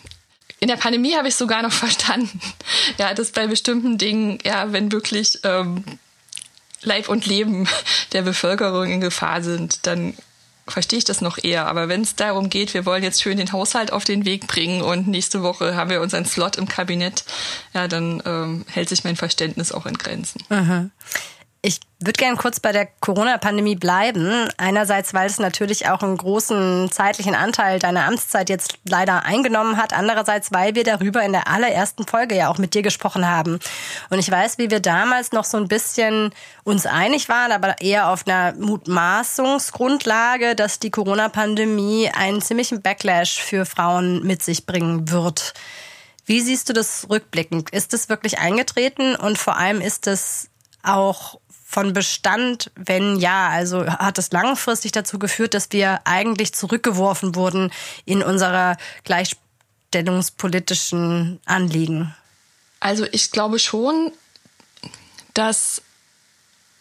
[0.62, 2.40] In der Pandemie habe ich sogar noch verstanden,
[2.98, 5.84] ja, dass bei bestimmten Dingen, ja, wenn wirklich ähm,
[6.84, 7.68] Leib und Leben
[8.14, 10.16] der Bevölkerung in Gefahr sind, dann
[10.68, 11.66] verstehe ich das noch eher.
[11.66, 14.82] Aber wenn es darum geht, wir wollen jetzt schön den Haushalt auf den Weg bringen
[14.82, 17.24] und nächste Woche haben wir unseren Slot im Kabinett,
[17.74, 20.44] ja, dann ähm, hält sich mein Verständnis auch in Grenzen.
[20.50, 20.92] Mhm.
[21.64, 24.50] Ich würde gerne kurz bei der Corona-Pandemie bleiben.
[24.58, 29.94] Einerseits, weil es natürlich auch einen großen zeitlichen Anteil deiner Amtszeit jetzt leider eingenommen hat.
[29.94, 33.60] Andererseits, weil wir darüber in der allerersten Folge ja auch mit dir gesprochen haben.
[34.10, 38.10] Und ich weiß, wie wir damals noch so ein bisschen uns einig waren, aber eher
[38.10, 45.54] auf einer Mutmaßungsgrundlage, dass die Corona-Pandemie einen ziemlichen Backlash für Frauen mit sich bringen wird.
[46.26, 47.70] Wie siehst du das rückblickend?
[47.70, 50.48] Ist es wirklich eingetreten und vor allem ist es
[50.84, 51.40] auch
[51.72, 52.70] von Bestand?
[52.76, 57.72] Wenn ja, also hat es langfristig dazu geführt, dass wir eigentlich zurückgeworfen wurden
[58.04, 62.14] in unserer gleichstellungspolitischen Anliegen?
[62.82, 64.12] Also ich glaube schon,
[65.34, 65.82] dass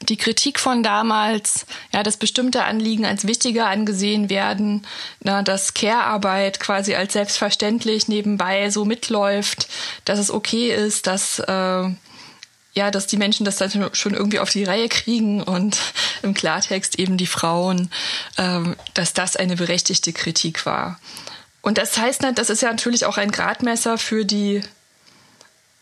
[0.02, 4.84] die Kritik von damals, ja, dass bestimmte Anliegen als wichtiger angesehen werden,
[5.20, 9.68] na, dass Care-Arbeit quasi als selbstverständlich nebenbei so mitläuft,
[10.04, 11.90] dass es okay ist, dass äh,
[12.72, 15.78] ja, dass die Menschen das dann schon irgendwie auf die Reihe kriegen und
[16.22, 17.90] im Klartext eben die Frauen,
[18.38, 21.00] ähm, dass das eine berechtigte Kritik war.
[21.62, 24.62] Und das heißt, das ist ja natürlich auch ein Gradmesser für die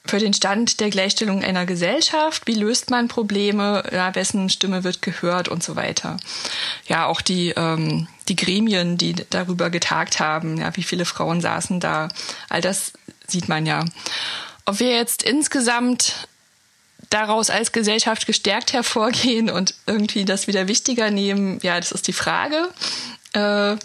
[0.09, 2.47] für den Stand der Gleichstellung einer Gesellschaft.
[2.47, 3.85] Wie löst man Probleme?
[3.93, 6.17] Ja, wessen Stimme wird gehört und so weiter.
[6.87, 11.79] Ja, auch die, ähm, die Gremien, die darüber getagt haben, ja, wie viele Frauen saßen
[11.79, 12.09] da.
[12.49, 12.93] All das
[13.27, 13.85] sieht man ja.
[14.65, 16.29] Ob wir jetzt insgesamt
[17.11, 22.13] daraus als Gesellschaft gestärkt hervorgehen und irgendwie das wieder wichtiger nehmen, ja, das ist die
[22.13, 22.69] Frage.
[23.33, 23.77] Äh,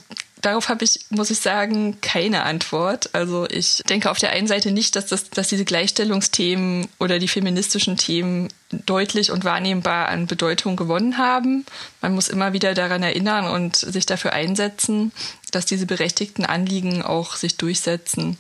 [0.44, 3.10] darauf habe ich, muss ich sagen, keine Antwort.
[3.14, 7.28] Also ich denke auf der einen Seite nicht, dass, das, dass diese Gleichstellungsthemen oder die
[7.28, 11.66] feministischen Themen deutlich und wahrnehmbar an Bedeutung gewonnen haben.
[12.02, 15.12] Man muss immer wieder daran erinnern und sich dafür einsetzen,
[15.52, 18.38] dass diese berechtigten Anliegen auch sich durchsetzen.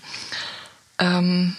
[0.99, 1.55] Ähm,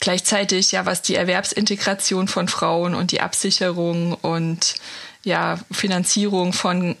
[0.00, 4.76] gleichzeitig, ja, was die Erwerbsintegration von Frauen und die Absicherung und
[5.24, 6.96] ja, Finanzierung von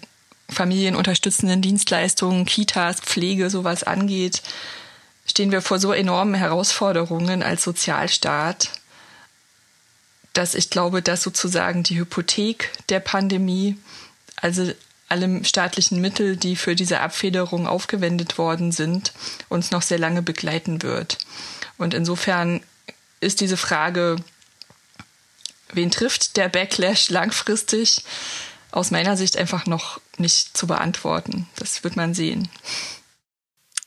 [0.50, 4.42] familienunterstützenden Dienstleistungen, Kitas, Pflege, sowas angeht,
[5.26, 8.70] stehen wir vor so enormen Herausforderungen als Sozialstaat,
[10.32, 13.76] dass ich glaube, dass sozusagen die Hypothek der Pandemie,
[14.36, 14.72] also
[15.08, 19.12] alle staatlichen Mittel, die für diese Abfederung aufgewendet worden sind,
[19.48, 21.18] uns noch sehr lange begleiten wird.
[21.78, 22.60] Und insofern
[23.20, 24.16] ist diese Frage,
[25.72, 28.04] wen trifft der Backlash langfristig,
[28.70, 31.48] aus meiner Sicht einfach noch nicht zu beantworten.
[31.56, 32.48] Das wird man sehen.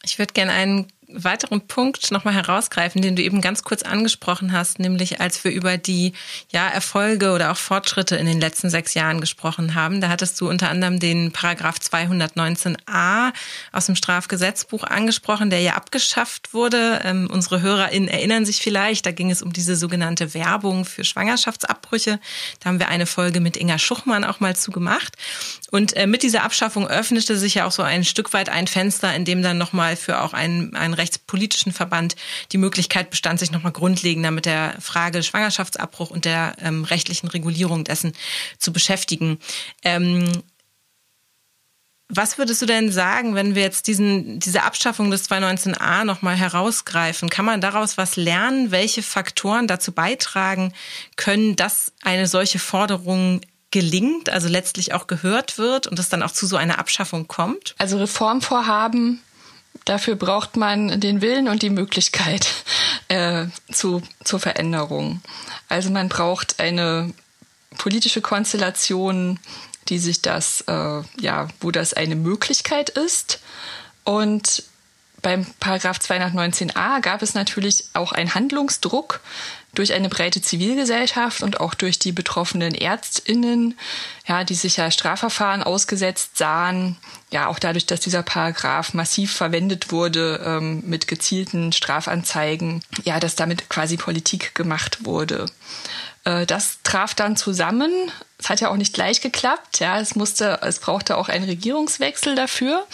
[0.04, 4.80] Ich würde gerne einen weiteren Punkt nochmal herausgreifen, den du eben ganz kurz angesprochen hast,
[4.80, 6.14] nämlich als wir über die
[6.52, 10.02] ja, Erfolge oder auch Fortschritte in den letzten sechs Jahren gesprochen haben.
[10.02, 13.34] Da hattest du unter anderem den Paragraph 219a
[13.72, 17.02] aus dem Strafgesetzbuch angesprochen, der ja abgeschafft wurde.
[17.04, 22.20] Ähm, unsere HörerInnen erinnern sich vielleicht, da ging es um diese sogenannte Werbung für Schwangerschaftsabbrüche.
[22.60, 25.16] Da haben wir eine Folge mit Inga Schuchmann auch mal zugemacht.
[25.72, 29.16] Und äh, mit dieser Abschaffung öffnete sich ja auch so ein Stück weit ein Fenster,
[29.16, 32.16] in dem dann nochmal für auch ein, ein rechtspolitischen Verband
[32.52, 37.86] die Möglichkeit bestand, sich nochmal grundlegender mit der Frage Schwangerschaftsabbruch und der ähm, rechtlichen Regulierung
[37.86, 38.14] dessen
[38.60, 39.40] zu beschäftigen.
[39.84, 40.44] Ähm,
[42.14, 47.30] was würdest du denn sagen, wenn wir jetzt diesen, diese Abschaffung des 219a nochmal herausgreifen?
[47.30, 48.72] Kann man daraus was lernen?
[48.72, 50.74] Welche Faktoren dazu beitragen
[51.16, 53.40] können, dass eine solche Forderung
[53.72, 57.76] gelingt, also letztlich auch gehört wird und es dann auch zu so einer Abschaffung kommt?
[57.78, 59.22] Also Reformvorhaben
[59.86, 62.48] Dafür braucht man den Willen und die Möglichkeit
[63.08, 65.22] äh, zu, zur Veränderung.
[65.70, 67.14] Also man braucht eine
[67.78, 69.40] politische Konstellation,
[69.90, 73.40] die sich das, äh, ja, wo das eine Möglichkeit ist.
[74.04, 74.64] Und
[75.22, 79.22] beim Paragraph 219a gab es natürlich auch einen Handlungsdruck,
[79.74, 83.78] durch eine breite Zivilgesellschaft und auch durch die betroffenen Ärztinnen,
[84.28, 86.98] ja, die sich ja Strafverfahren ausgesetzt sahen,
[87.32, 93.36] ja, auch dadurch, dass dieser Paragraph massiv verwendet wurde ähm, mit gezielten Strafanzeigen, ja, dass
[93.36, 95.46] damit quasi Politik gemacht wurde.
[96.26, 97.92] Äh, das traf dann zusammen.
[98.38, 99.80] Es hat ja auch nicht gleich geklappt.
[99.80, 102.86] Ja, es musste, es brauchte auch einen Regierungswechsel dafür.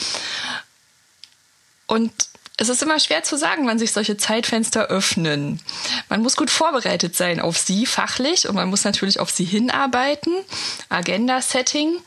[1.87, 2.11] Und
[2.57, 5.61] es ist immer schwer zu sagen, wann sich solche Zeitfenster öffnen.
[6.09, 10.33] Man muss gut vorbereitet sein auf sie fachlich und man muss natürlich auf sie hinarbeiten.
[10.89, 11.97] Agenda-Setting.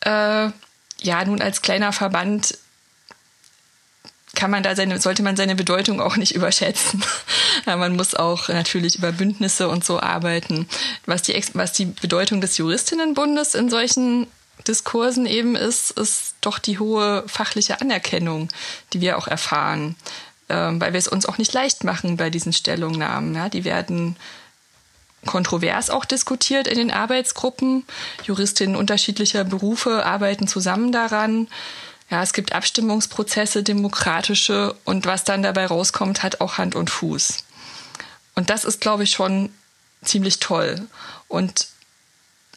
[0.00, 0.50] Äh,
[1.00, 2.58] ja, nun als kleiner Verband
[4.34, 7.02] kann man da seine, sollte man seine Bedeutung auch nicht überschätzen.
[7.64, 10.68] man muss auch natürlich über Bündnisse und so arbeiten.
[11.06, 14.26] Was die, was die Bedeutung des Juristinnenbundes in solchen
[14.64, 18.48] Diskursen eben ist, ist doch die hohe fachliche Anerkennung,
[18.92, 19.96] die wir auch erfahren,
[20.48, 23.34] ähm, weil wir es uns auch nicht leicht machen bei diesen Stellungnahmen.
[23.34, 24.16] Ja, die werden
[25.26, 27.84] kontrovers auch diskutiert in den Arbeitsgruppen.
[28.24, 31.48] Juristinnen unterschiedlicher Berufe arbeiten zusammen daran.
[32.08, 37.44] Ja, es gibt Abstimmungsprozesse, demokratische und was dann dabei rauskommt, hat auch Hand und Fuß.
[38.36, 39.50] Und das ist, glaube ich, schon
[40.04, 40.86] ziemlich toll.
[41.26, 41.68] Und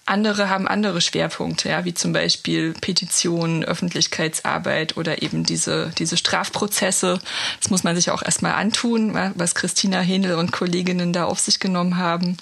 [0.10, 7.20] andere haben andere Schwerpunkte, ja, wie zum Beispiel Petitionen, Öffentlichkeitsarbeit oder eben diese, diese Strafprozesse.
[7.62, 11.60] Das muss man sich auch erstmal antun, was Christina Hähnel und Kolleginnen da auf sich
[11.60, 12.38] genommen haben.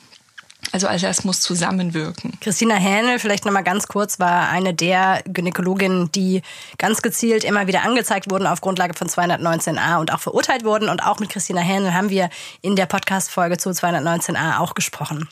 [0.71, 2.37] Also all das muss zusammenwirken.
[2.41, 6.41] Christina Hähnel, vielleicht nochmal ganz kurz, war eine der Gynäkologinnen, die
[6.77, 10.89] ganz gezielt immer wieder angezeigt wurden auf Grundlage von 219a und auch verurteilt wurden.
[10.89, 12.29] Und auch mit Christina Hähnel haben wir
[12.61, 15.29] in der Podcast-Folge zu 219a auch gesprochen.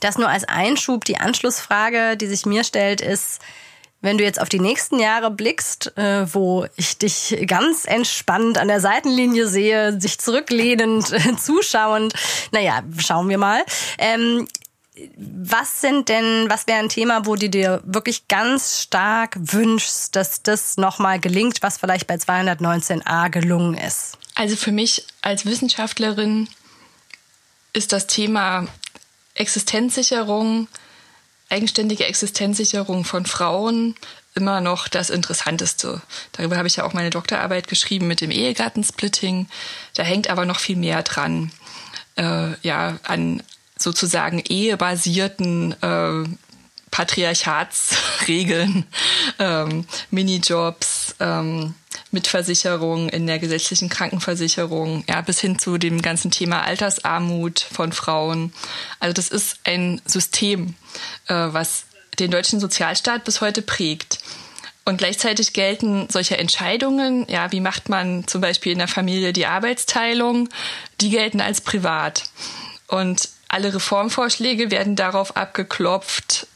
[0.00, 1.04] Das nur als Einschub.
[1.04, 3.40] Die Anschlussfrage, die sich mir stellt, ist,
[4.04, 8.68] wenn du jetzt auf die nächsten Jahre blickst, äh, wo ich dich ganz entspannt an
[8.68, 12.12] der Seitenlinie sehe, sich zurücklehnend, äh, zuschauend,
[12.52, 13.64] naja, schauen wir mal.
[13.96, 14.46] Ähm,
[15.16, 20.42] was sind denn, was wäre ein Thema, wo du dir wirklich ganz stark wünschst, dass
[20.42, 24.18] das nochmal gelingt, was vielleicht bei 219a gelungen ist?
[24.36, 26.48] Also für mich als Wissenschaftlerin
[27.72, 28.68] ist das Thema
[29.34, 30.68] Existenzsicherung,
[31.48, 33.94] eigenständige Existenzsicherung von Frauen
[34.34, 36.02] immer noch das Interessanteste.
[36.32, 39.48] Darüber habe ich ja auch meine Doktorarbeit geschrieben mit dem Ehegattensplitting.
[39.94, 41.52] Da hängt aber noch viel mehr dran.
[42.16, 43.42] Äh, ja, an
[43.78, 46.24] sozusagen ehebasierten äh,
[46.90, 48.86] Patriarchatsregeln,
[49.38, 51.74] ähm, Minijobs, ähm,
[52.14, 58.52] Mitversicherung in der gesetzlichen Krankenversicherung, ja, bis hin zu dem ganzen Thema Altersarmut von Frauen.
[59.00, 60.74] Also das ist ein System,
[61.26, 61.84] äh, was
[62.18, 64.20] den deutschen Sozialstaat bis heute prägt.
[64.86, 69.46] Und gleichzeitig gelten solche Entscheidungen, ja, wie macht man zum Beispiel in der Familie die
[69.46, 70.48] Arbeitsteilung,
[71.00, 72.24] die gelten als privat.
[72.86, 76.46] Und alle Reformvorschläge werden darauf abgeklopft,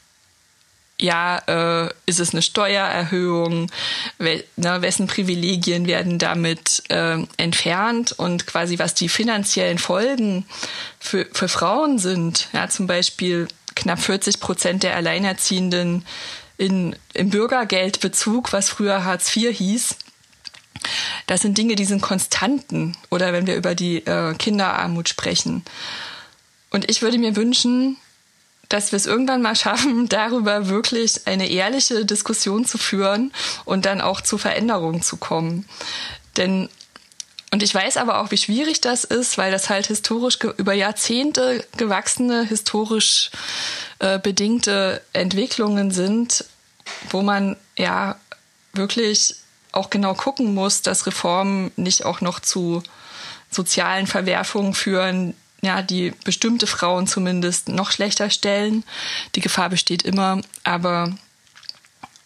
[1.01, 3.71] ja, äh, ist es eine Steuererhöhung,
[4.19, 10.45] we ne, wessen Privilegien werden damit äh, entfernt und quasi was die finanziellen Folgen
[10.99, 12.49] für, für Frauen sind.
[12.53, 16.05] Ja, zum Beispiel knapp 40 Prozent der Alleinerziehenden
[16.57, 19.97] in, im Bürgergeldbezug, was früher Hartz IV hieß.
[21.27, 22.97] Das sind Dinge, die sind Konstanten.
[23.11, 25.65] Oder wenn wir über die äh, Kinderarmut sprechen.
[26.71, 27.97] Und ich würde mir wünschen,
[28.69, 33.33] dass wir es irgendwann mal schaffen, darüber wirklich eine ehrliche Diskussion zu führen
[33.65, 35.67] und dann auch zu Veränderungen zu kommen.
[36.37, 36.69] Denn
[37.51, 41.65] und ich weiß aber auch, wie schwierig das ist, weil das halt historisch über Jahrzehnte
[41.79, 43.31] gewachsene, historisch
[44.01, 46.45] äh, bedingte Entwicklungen sind,
[47.09, 48.17] wo man ja
[48.75, 49.37] wirklich
[49.73, 52.83] auch genau gucken muss, dass Reformen nicht auch noch zu
[53.51, 58.85] sozialen Verwerfungen führen, ja, die bestimmte Frauen zumindest noch schlechter stellen.
[59.35, 61.13] Die Gefahr besteht immer, aber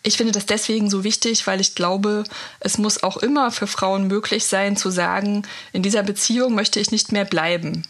[0.02, 2.24] ich finde das deswegen so wichtig, weil ich glaube,
[2.60, 5.42] es muss auch immer für Frauen möglich sein zu sagen,
[5.72, 7.86] in dieser Beziehung möchte ich nicht mehr bleiben.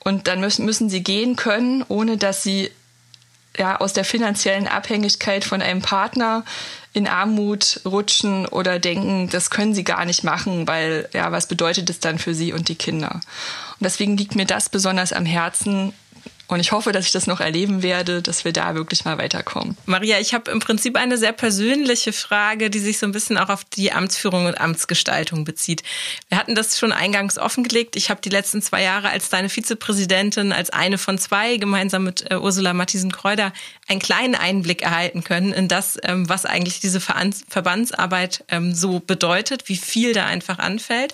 [0.00, 2.70] Und dann müssen, müssen sie gehen können, ohne dass sie
[3.56, 6.44] ja, aus der finanziellen Abhängigkeit von einem Partner
[6.92, 11.90] in Armut rutschen oder denken, das können sie gar nicht machen, weil ja, was bedeutet
[11.90, 13.20] es dann für sie und die Kinder?
[13.80, 15.92] Und deswegen liegt mir das besonders am Herzen,
[16.48, 19.76] und ich hoffe, dass ich das noch erleben werde, dass wir da wirklich mal weiterkommen.
[19.84, 23.50] Maria, ich habe im Prinzip eine sehr persönliche Frage, die sich so ein bisschen auch
[23.50, 25.82] auf die Amtsführung und Amtsgestaltung bezieht.
[26.30, 27.96] Wir hatten das schon eingangs offengelegt.
[27.96, 32.30] Ich habe die letzten zwei Jahre als deine Vizepräsidentin, als eine von zwei, gemeinsam mit
[32.30, 33.52] äh, Ursula Matthiesen-Kreuder,
[33.86, 39.68] einen kleinen Einblick erhalten können in das, ähm, was eigentlich diese Verbandsarbeit ähm, so bedeutet,
[39.68, 41.12] wie viel da einfach anfällt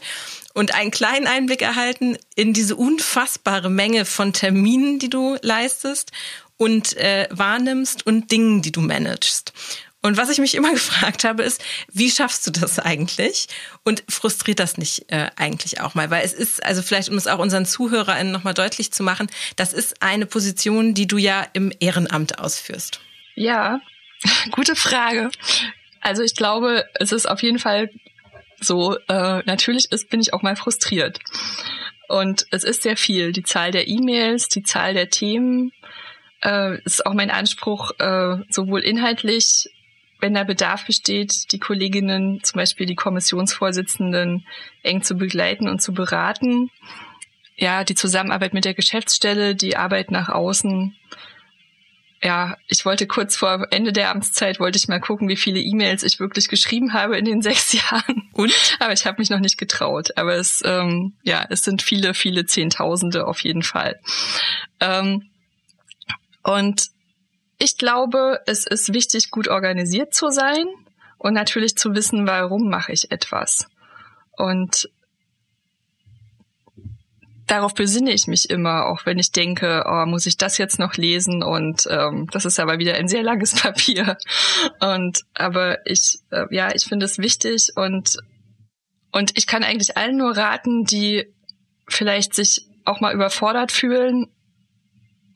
[0.54, 6.12] und einen kleinen Einblick erhalten in diese unfassbare Menge von Terminen, die du leistest
[6.56, 9.52] und äh, wahrnimmst und Dingen, die du managst.
[10.00, 13.48] Und was ich mich immer gefragt habe, ist, wie schaffst du das eigentlich?
[13.84, 16.10] Und frustriert das nicht äh, eigentlich auch mal?
[16.10, 19.72] Weil es ist, also vielleicht, um es auch unseren ZuhörerInnen nochmal deutlich zu machen, das
[19.72, 23.00] ist eine Position, die du ja im Ehrenamt ausführst.
[23.34, 23.80] Ja,
[24.52, 25.30] gute Frage.
[26.00, 27.90] Also ich glaube, es ist auf jeden Fall
[28.64, 31.18] so, äh, natürlich ist, bin ich auch mal frustriert.
[32.09, 33.33] Und es ist sehr viel.
[33.33, 35.72] Die Zahl der E-Mails, die Zahl der Themen,
[36.42, 39.68] äh, ist auch mein Anspruch, äh, sowohl inhaltlich,
[40.20, 44.46] wenn da Bedarf besteht, die Kolleginnen, zum Beispiel die Kommissionsvorsitzenden,
[44.83, 46.70] eng zu begleiten und zu beraten.
[47.57, 50.96] Ja, die Zusammenarbeit mit der Geschäftsstelle, die Arbeit nach außen,
[52.24, 56.02] ja, ich wollte kurz vor Ende der Amtszeit wollte ich mal gucken, wie viele E-Mails
[56.02, 58.30] ich wirklich geschrieben habe in den sechs Jahren.
[58.32, 58.52] Und?
[58.80, 60.16] Aber ich habe mich noch nicht getraut.
[60.16, 64.00] Aber es, ähm, ja, es sind viele, viele Zehntausende auf jeden Fall.
[64.80, 65.28] Ähm,
[66.42, 66.88] und
[67.58, 70.66] ich glaube, es ist wichtig, gut organisiert zu sein
[71.18, 73.68] und natürlich zu wissen, warum mache ich etwas.
[74.32, 74.88] Und
[77.46, 80.94] darauf besinne ich mich immer, auch wenn ich denke, oh, muss ich das jetzt noch
[80.94, 81.42] lesen?
[81.42, 84.16] Und ähm, das ist aber wieder ein sehr langes Papier.
[84.80, 88.16] Und aber ich, äh, ja, ich finde es wichtig und
[89.12, 91.33] und ich kann eigentlich allen nur raten, die
[91.88, 94.26] vielleicht sich auch mal überfordert fühlen.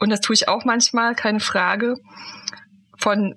[0.01, 1.95] Und das tue ich auch manchmal, keine Frage,
[2.97, 3.37] von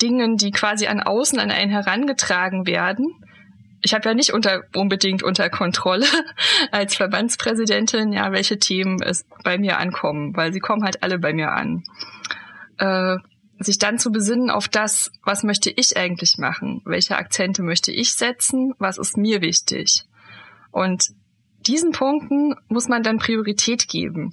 [0.00, 3.23] Dingen, die quasi an außen an einen herangetragen werden
[3.84, 6.06] ich habe ja nicht unter, unbedingt unter Kontrolle
[6.72, 11.34] als Verbandspräsidentin, ja, welche Themen es bei mir ankommen, weil sie kommen halt alle bei
[11.34, 11.84] mir an.
[12.78, 13.16] Äh,
[13.58, 16.80] sich dann zu besinnen auf das, was möchte ich eigentlich machen?
[16.86, 18.72] Welche Akzente möchte ich setzen?
[18.78, 20.06] Was ist mir wichtig?
[20.72, 21.10] Und
[21.60, 24.32] diesen Punkten muss man dann Priorität geben.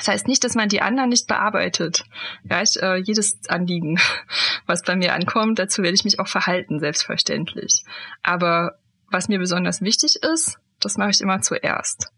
[0.00, 2.04] Das heißt nicht, dass man die anderen nicht bearbeitet.
[2.48, 4.00] Ja, ich, äh, jedes Anliegen,
[4.66, 7.84] was bei mir ankommt, dazu werde ich mich auch verhalten, selbstverständlich.
[8.22, 8.78] Aber
[9.10, 12.10] was mir besonders wichtig ist, das mache ich immer zuerst.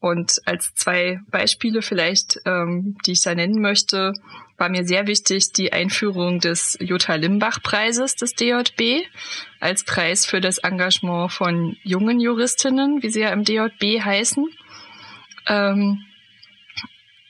[0.00, 4.12] Und als zwei Beispiele vielleicht, ähm, die ich da nennen möchte,
[4.56, 9.06] war mir sehr wichtig die Einführung des Jutta Limbach-Preises des DJB
[9.60, 14.48] als Preis für das Engagement von jungen Juristinnen, wie sie ja im DJB heißen.
[15.46, 16.04] Ähm,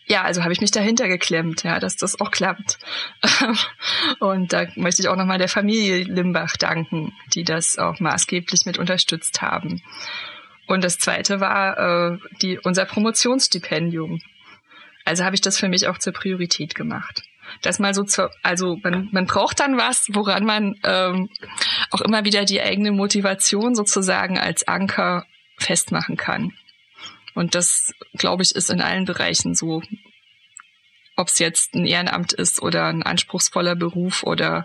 [0.09, 2.78] ja, also habe ich mich dahinter geklemmt, ja, dass das auch klappt.
[4.20, 8.78] Und da möchte ich auch nochmal der Familie Limbach danken, die das auch maßgeblich mit
[8.78, 9.82] unterstützt haben.
[10.66, 11.78] Und das zweite war
[12.12, 14.20] äh, die, unser Promotionsstipendium.
[15.04, 17.22] Also habe ich das für mich auch zur Priorität gemacht.
[17.62, 21.28] Das mal so zur, also man, man braucht dann was, woran man ähm,
[21.90, 25.24] auch immer wieder die eigene Motivation sozusagen als Anker
[25.59, 26.52] festmachen kann.
[27.39, 29.80] Und das, glaube ich, ist in allen Bereichen so.
[31.16, 34.64] Ob es jetzt ein Ehrenamt ist oder ein anspruchsvoller Beruf oder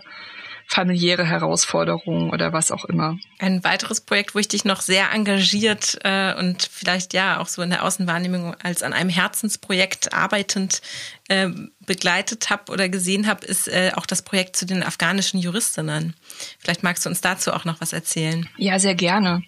[0.66, 3.16] familiäre Herausforderungen oder was auch immer.
[3.38, 7.62] Ein weiteres Projekt, wo ich dich noch sehr engagiert äh, und vielleicht ja auch so
[7.62, 10.80] in der Außenwahrnehmung als an einem Herzensprojekt arbeitend
[11.28, 11.50] äh,
[11.86, 16.14] begleitet habe oder gesehen habe, ist äh, auch das Projekt zu den afghanischen Juristinnen.
[16.58, 18.48] Vielleicht magst du uns dazu auch noch was erzählen.
[18.56, 19.44] Ja, sehr gerne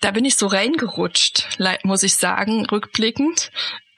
[0.00, 3.50] da bin ich so reingerutscht, muss ich sagen, rückblickend.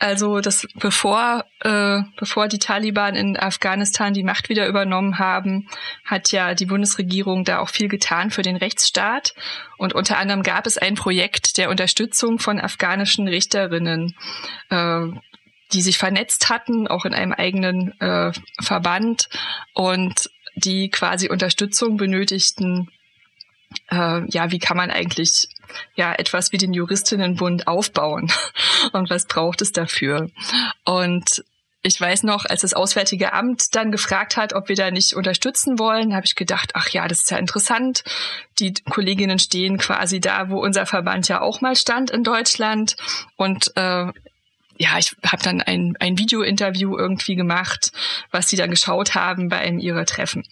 [0.03, 5.69] Also das bevor äh, bevor die Taliban in Afghanistan die Macht wieder übernommen haben,
[6.05, 9.33] hat ja die Bundesregierung da auch viel getan für den Rechtsstaat
[9.79, 14.17] und unter anderem gab es ein Projekt der Unterstützung von afghanischen Richterinnen,
[14.71, 15.03] äh,
[15.73, 19.29] die sich vernetzt hatten, auch in einem eigenen äh, Verband
[19.73, 22.91] und die quasi Unterstützung benötigten
[23.91, 25.49] äh, ja, wie kann man eigentlich
[25.95, 28.31] ja etwas wie den Juristinnenbund aufbauen
[28.93, 30.31] und was braucht es dafür?
[30.85, 31.45] Und
[31.85, 35.81] ich weiß noch, als das Auswärtige Amt dann gefragt hat, ob wir da nicht unterstützen
[35.81, 38.05] wollen, habe ich gedacht, ach ja, das ist ja interessant.
[38.61, 42.97] Die Kolleginnen stehen quasi da, wo unser Verband ja auch mal stand in Deutschland.
[43.35, 44.07] Und äh,
[44.79, 47.91] ja, ich habe dann ein, ein Video-Interview irgendwie gemacht,
[48.31, 50.45] was sie dann geschaut haben bei einem ihrer Treffen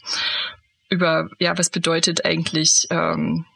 [0.90, 3.46] über, ja, was bedeutet eigentlich ähm,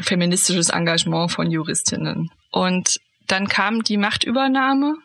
[0.00, 2.30] feministisches Engagement von Juristinnen.
[2.50, 4.96] Und dann kam die Machtübernahme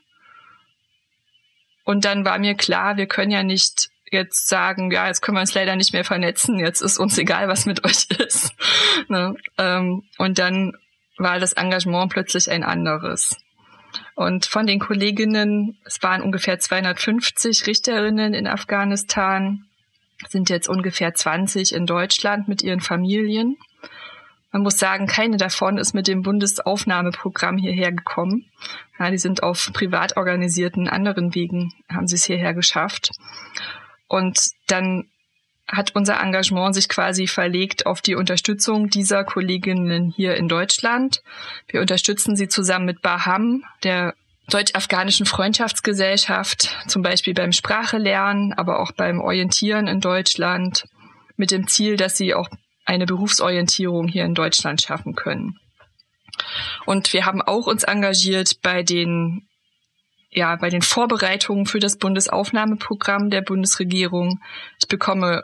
[1.85, 5.41] und dann war mir klar, wir können ja nicht jetzt sagen, ja, jetzt können wir
[5.41, 8.53] uns leider nicht mehr vernetzen, jetzt ist uns egal, was mit euch ist.
[9.07, 9.35] ne?
[9.57, 10.73] ähm, und dann
[11.17, 13.37] war das Engagement plötzlich ein anderes.
[14.15, 19.68] Und von den Kolleginnen, es waren ungefähr 250 Richterinnen in Afghanistan,
[20.27, 23.57] sind jetzt ungefähr 20 in Deutschland mit ihren Familien.
[24.51, 28.45] Man muss sagen, keine davon ist mit dem Bundesaufnahmeprogramm hierher gekommen.
[28.97, 33.11] Ja, die sind auf privat organisierten anderen Wegen, haben sie es hierher geschafft.
[34.07, 35.05] Und dann
[35.67, 41.21] hat unser Engagement sich quasi verlegt auf die Unterstützung dieser Kolleginnen hier in Deutschland.
[41.67, 44.15] Wir unterstützen sie zusammen mit Baham, der
[44.49, 50.85] deutsch-afghanischen Freundschaftsgesellschaft, zum Beispiel beim Sprachelernen, aber auch beim Orientieren in Deutschland,
[51.37, 52.49] mit dem Ziel, dass sie auch
[52.85, 55.57] eine Berufsorientierung hier in Deutschland schaffen können.
[56.85, 59.45] Und wir haben auch uns engagiert bei den
[60.31, 64.39] ja, bei den Vorbereitungen für das Bundesaufnahmeprogramm der Bundesregierung.
[64.79, 65.43] Ich bekomme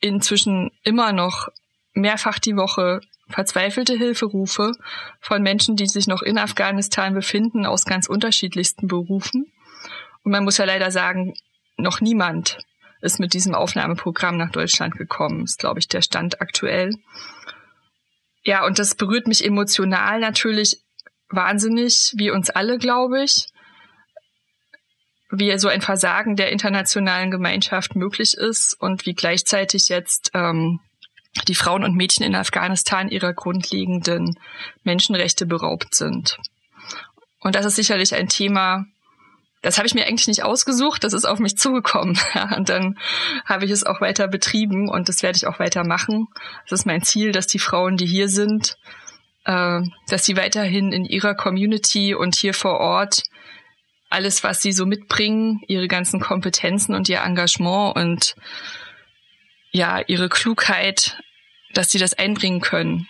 [0.00, 1.48] inzwischen immer noch
[1.92, 4.72] mehrfach die Woche verzweifelte Hilferufe
[5.20, 9.52] von Menschen, die sich noch in Afghanistan befinden, aus ganz unterschiedlichsten Berufen.
[10.22, 11.34] Und man muss ja leider sagen,
[11.76, 12.58] noch niemand
[13.00, 16.90] ist mit diesem Aufnahmeprogramm nach Deutschland gekommen, ist, glaube ich, der Stand aktuell.
[18.42, 20.78] Ja, und das berührt mich emotional natürlich
[21.28, 23.48] wahnsinnig, wie uns alle, glaube ich,
[25.30, 30.80] wie so ein Versagen der internationalen Gemeinschaft möglich ist und wie gleichzeitig jetzt ähm,
[31.44, 34.38] die Frauen und Mädchen in Afghanistan ihrer grundlegenden
[34.84, 36.38] Menschenrechte beraubt sind.
[37.40, 38.86] Und das ist sicherlich ein Thema,
[39.62, 42.18] das habe ich mir eigentlich nicht ausgesucht, das ist auf mich zugekommen.
[42.56, 42.98] und dann
[43.44, 46.28] habe ich es auch weiter betrieben und das werde ich auch weiter machen.
[46.68, 48.76] Das ist mein Ziel, dass die Frauen, die hier sind,
[49.44, 53.24] äh, dass sie weiterhin in ihrer Community und hier vor Ort
[54.08, 58.36] alles, was sie so mitbringen, ihre ganzen Kompetenzen und ihr Engagement und
[59.72, 61.18] ja, ihre Klugheit
[61.76, 63.08] dass sie das einbringen können.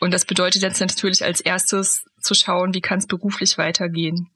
[0.00, 4.28] Und das bedeutet jetzt natürlich als erstes zu schauen, wie kann es beruflich weitergehen.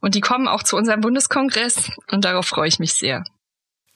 [0.00, 3.24] Und die kommen auch zu unserem Bundeskongress und darauf freue ich mich sehr.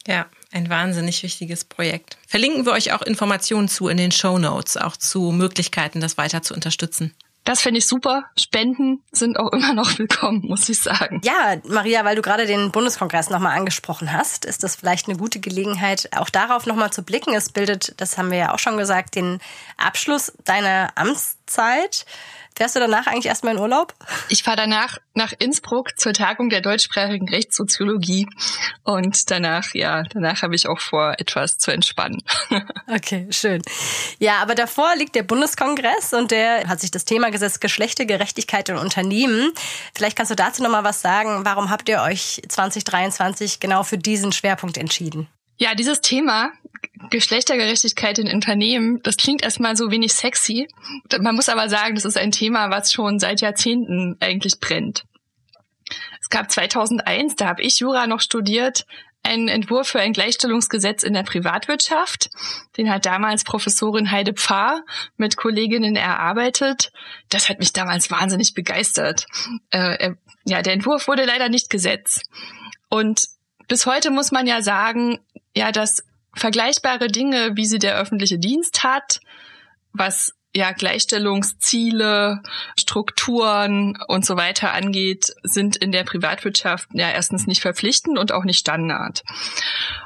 [0.07, 2.19] Ja, ein wahnsinnig wichtiges Projekt.
[2.29, 6.43] Verlinken wir euch auch Informationen zu in den Show Notes, auch zu Möglichkeiten, das weiter
[6.43, 7.15] zu unterstützen.
[7.47, 8.25] Das finde ich super.
[8.37, 11.21] Spenden sind auch immer noch willkommen, muss ich sagen.
[11.25, 15.39] Ja, Maria, weil du gerade den Bundeskongress nochmal angesprochen hast, ist das vielleicht eine gute
[15.39, 17.35] Gelegenheit, auch darauf nochmal zu blicken.
[17.35, 19.39] Es bildet, das haben wir ja auch schon gesagt, den
[19.77, 22.05] Abschluss deiner Amtszeit.
[22.57, 23.95] Fährst du danach eigentlich erstmal in Urlaub?
[24.31, 28.27] Ich fahre danach nach Innsbruck zur Tagung der deutschsprachigen Rechtssoziologie
[28.83, 32.23] und danach, ja, danach habe ich auch vor, etwas zu entspannen.
[32.89, 33.63] Okay, schön.
[34.21, 38.77] Ja, aber davor liegt der Bundeskongress und der hat sich das Thema gesetzt Geschlechtergerechtigkeit in
[38.77, 39.53] Unternehmen.
[39.95, 41.45] Vielleicht kannst du dazu noch mal was sagen.
[41.45, 45.29] Warum habt ihr euch 2023 genau für diesen Schwerpunkt entschieden?
[45.59, 46.53] Ja, dieses Thema
[47.11, 50.69] Geschlechtergerechtigkeit in Unternehmen, das klingt erstmal so wenig sexy.
[51.21, 55.05] Man muss aber sagen, das ist ein Thema, was schon seit Jahrzehnten eigentlich brennt.
[56.21, 58.85] Es gab 2001, da habe ich Jura noch studiert,
[59.23, 62.31] einen Entwurf für ein Gleichstellungsgesetz in der Privatwirtschaft.
[62.77, 64.85] Den hat damals Professorin Heide Pfarr
[65.17, 66.93] mit Kolleginnen erarbeitet.
[67.29, 69.27] Das hat mich damals wahnsinnig begeistert.
[69.71, 70.13] Äh,
[70.45, 72.23] ja, der Entwurf wurde leider nicht Gesetz.
[72.89, 73.25] Und
[73.69, 75.19] bis heute muss man ja sagen,
[75.57, 76.05] ja, dass
[76.35, 79.21] vergleichbare Dinge, wie sie der öffentliche Dienst hat,
[79.93, 82.43] was ja Gleichstellungsziele,
[82.79, 88.45] Strukturen und so weiter angeht, sind in der Privatwirtschaft ja erstens nicht verpflichtend und auch
[88.45, 89.23] nicht Standard.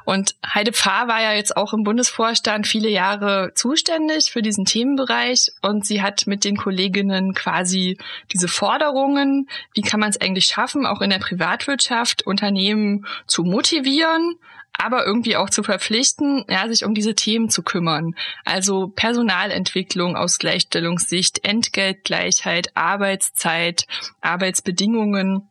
[0.05, 5.51] Und Heide Pfarr war ja jetzt auch im Bundesvorstand viele Jahre zuständig für diesen Themenbereich
[5.63, 7.99] und sie hat mit den Kolleginnen quasi
[8.33, 14.37] diese Forderungen, wie kann man es eigentlich schaffen, auch in der Privatwirtschaft Unternehmen zu motivieren,
[14.73, 18.14] aber irgendwie auch zu verpflichten, ja, sich um diese Themen zu kümmern.
[18.45, 23.87] Also Personalentwicklung aus Gleichstellungssicht, Entgeltgleichheit, Arbeitszeit,
[24.21, 25.49] Arbeitsbedingungen,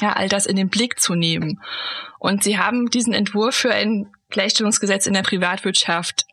[0.00, 1.60] ja, all das in den Blick zu nehmen.
[2.18, 6.26] Und sie haben diesen Entwurf für ein Gleichstellungsgesetz in der Privatwirtschaft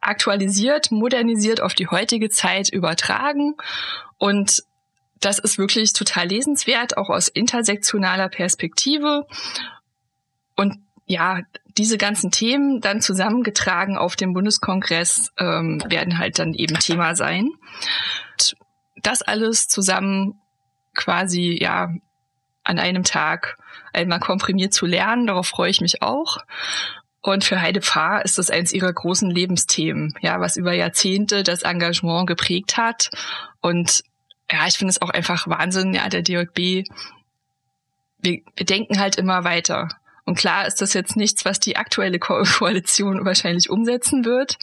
[0.00, 3.56] aktualisiert, modernisiert auf die heutige Zeit übertragen
[4.18, 4.62] und
[5.20, 9.26] das ist wirklich total lesenswert, auch aus intersektionaler Perspektive.
[10.56, 11.40] Und ja,
[11.78, 17.50] diese ganzen Themen dann zusammengetragen auf dem Bundeskongress ähm, werden halt dann eben Thema sein.
[19.02, 20.40] Das alles zusammen
[20.94, 21.90] quasi ja
[22.64, 23.58] an einem Tag
[23.92, 26.38] einmal komprimiert zu lernen, darauf freue ich mich auch.
[27.22, 31.62] Und für Heide Pfarr ist das eins ihrer großen Lebensthemen, ja, was über Jahrzehnte das
[31.62, 33.10] Engagement geprägt hat.
[33.60, 34.02] Und
[34.50, 36.88] ja, ich finde es auch einfach Wahnsinn, ja, der DJB,
[38.18, 39.88] wir, wir denken halt immer weiter.
[40.26, 44.58] Und klar ist das jetzt nichts, was die aktuelle Ko Koalition wahrscheinlich umsetzen wird.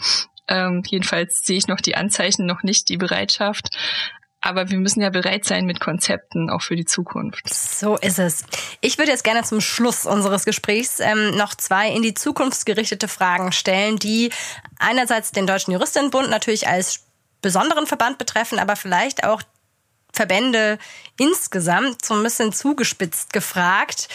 [0.48, 3.70] Ähm, jedenfalls sehe ich noch die Anzeichen, noch nicht die Bereitschaft.
[4.42, 7.48] Aber wir müssen ja bereit sein mit Konzepten auch für die Zukunft.
[7.48, 8.44] So ist es.
[8.82, 13.08] Ich würde jetzt gerne zum Schluss unseres Gesprächs ähm, noch zwei in die Zukunft gerichtete
[13.08, 14.32] Fragen stellen, die
[14.80, 17.06] einerseits den Deutschen Juristinnenbund natürlich als
[17.42, 19.42] besonderen Verband betreffen, aber vielleicht auch
[20.14, 20.78] Verbände
[21.18, 24.08] insgesamt so ein bisschen zugespitzt gefragt,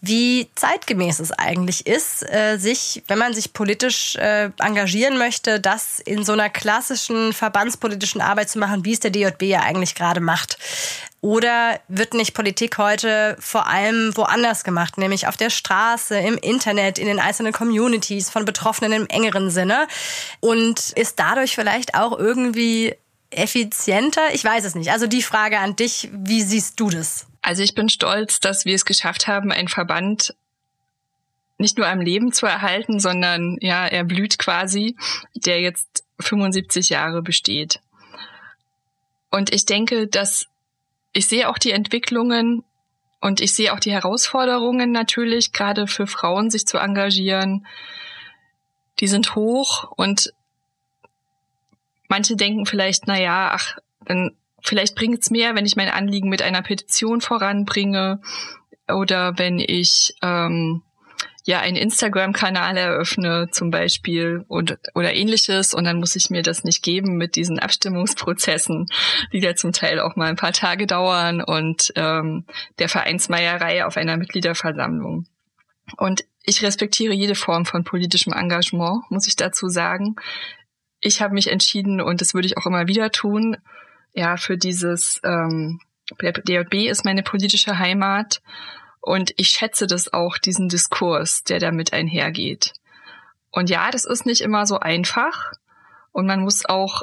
[0.00, 5.98] wie zeitgemäß es eigentlich ist, äh, sich, wenn man sich politisch äh, engagieren möchte, das
[5.98, 10.20] in so einer klassischen verbandspolitischen Arbeit zu machen, wie es der DJB ja eigentlich gerade
[10.20, 10.58] macht.
[11.22, 16.98] Oder wird nicht Politik heute vor allem woanders gemacht, nämlich auf der Straße, im Internet,
[16.98, 19.88] in den einzelnen Communities von Betroffenen im engeren Sinne?
[20.40, 22.94] Und ist dadurch vielleicht auch irgendwie
[23.36, 24.34] effizienter?
[24.34, 24.90] Ich weiß es nicht.
[24.90, 27.26] Also die Frage an dich, wie siehst du das?
[27.42, 30.34] Also ich bin stolz, dass wir es geschafft haben, einen Verband
[31.58, 34.96] nicht nur am Leben zu erhalten, sondern ja, er blüht quasi,
[35.34, 37.80] der jetzt 75 Jahre besteht.
[39.30, 40.46] Und ich denke, dass
[41.12, 42.62] ich sehe auch die Entwicklungen
[43.20, 47.66] und ich sehe auch die Herausforderungen natürlich, gerade für Frauen sich zu engagieren.
[49.00, 50.32] Die sind hoch und
[52.08, 54.32] Manche denken vielleicht, na ja, ach, dann
[54.62, 58.20] vielleicht bringt's mehr, wenn ich mein Anliegen mit einer Petition voranbringe
[58.88, 60.82] oder wenn ich ähm,
[61.44, 66.64] ja einen Instagram-Kanal eröffne zum Beispiel und, oder ähnliches und dann muss ich mir das
[66.64, 68.86] nicht geben mit diesen Abstimmungsprozessen,
[69.32, 72.44] die ja zum Teil auch mal ein paar Tage dauern und ähm,
[72.78, 75.26] der Vereinsmeierei auf einer Mitgliederversammlung.
[75.96, 80.16] Und ich respektiere jede Form von politischem Engagement, muss ich dazu sagen
[81.06, 83.56] ich habe mich entschieden und das würde ich auch immer wieder tun,
[84.12, 85.80] ja, für dieses ähm,
[86.20, 88.42] der DJB ist meine politische Heimat
[89.00, 92.72] und ich schätze das auch, diesen Diskurs, der damit einhergeht.
[93.50, 95.52] Und ja, das ist nicht immer so einfach
[96.12, 97.02] und man muss auch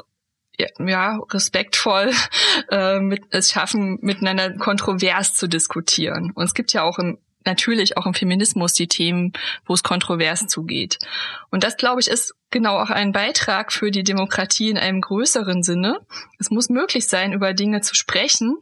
[0.58, 2.12] ja, respektvoll
[2.70, 6.30] äh, mit, es schaffen, miteinander kontrovers zu diskutieren.
[6.34, 9.32] Und es gibt ja auch im natürlich auch im Feminismus die Themen,
[9.66, 10.98] wo es kontrovers zugeht.
[11.50, 15.62] Und das, glaube ich, ist genau auch ein Beitrag für die Demokratie in einem größeren
[15.62, 16.00] Sinne.
[16.38, 18.56] Es muss möglich sein, über Dinge zu sprechen,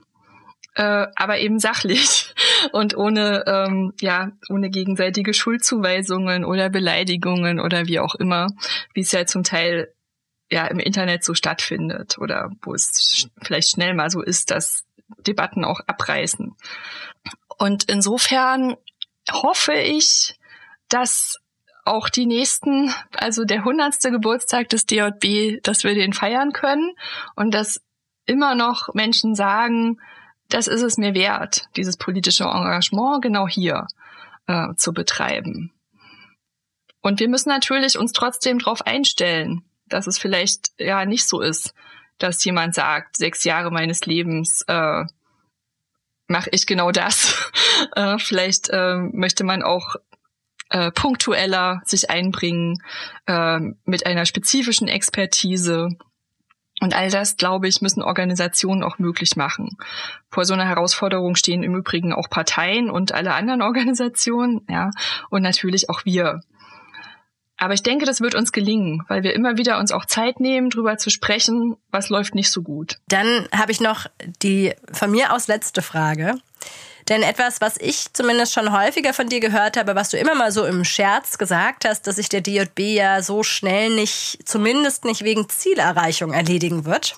[0.74, 2.35] äh, aber eben sachlich
[2.72, 8.49] und ohne ähm, ja ohne gegenseitige Schuldzuweisungen oder Beleidigungen oder wie auch immer,
[8.95, 9.93] wie es ja zum Teil
[10.51, 14.85] ja im Internet so stattfindet oder wo es vielleicht schnell mal so ist, dass
[15.26, 16.55] Debatten auch abreißen.
[17.63, 18.77] Und insofern
[19.31, 20.37] hoffe ich,
[20.89, 21.39] dass
[21.85, 26.91] auch die nächsten, also der hundertste Geburtstag des DJB, dass wir den feiern können
[27.37, 27.81] und dass
[28.27, 30.01] immer noch Menschen sagen,
[30.49, 33.87] das ist es mir wert, dieses politische Engagement genau hier
[34.49, 35.73] äh, zu betreiben.
[37.01, 41.75] Und wir müssen natürlich uns trotzdem darauf einstellen, dass es vielleicht ja nicht so ist,
[42.19, 45.05] dass jemand sagt, sechs Jahre meines Lebens äh,
[46.27, 47.51] mache ich genau das.
[47.97, 49.97] äh, vielleicht äh, möchte man auch
[50.70, 52.83] äh, punktueller sich einbringen
[53.27, 55.91] äh, mit einer spezifischen Expertise.
[56.81, 59.77] Und all das, glaube ich, müssen Organisationen auch möglich machen.
[60.31, 64.91] Vor so einer Herausforderung stehen im Übrigen auch Parteien und alle anderen Organisationen, ja,
[65.31, 66.41] und natürlich auch wir.
[67.63, 70.69] Aber ich denke, das wird uns gelingen, weil wir immer wieder uns auch Zeit nehmen,
[70.69, 72.99] drüber zu sprechen, was läuft nicht so gut.
[73.07, 74.07] Dann habe ich noch
[74.43, 76.35] die von mir aus letzte Frage.
[77.09, 80.51] Denn etwas, was ich zumindest schon häufiger von dir gehört habe, was du immer mal
[80.51, 85.23] so im Scherz gesagt hast, dass sich der DJB ja so schnell nicht, zumindest nicht
[85.23, 87.17] wegen Zielerreichung erledigen wird.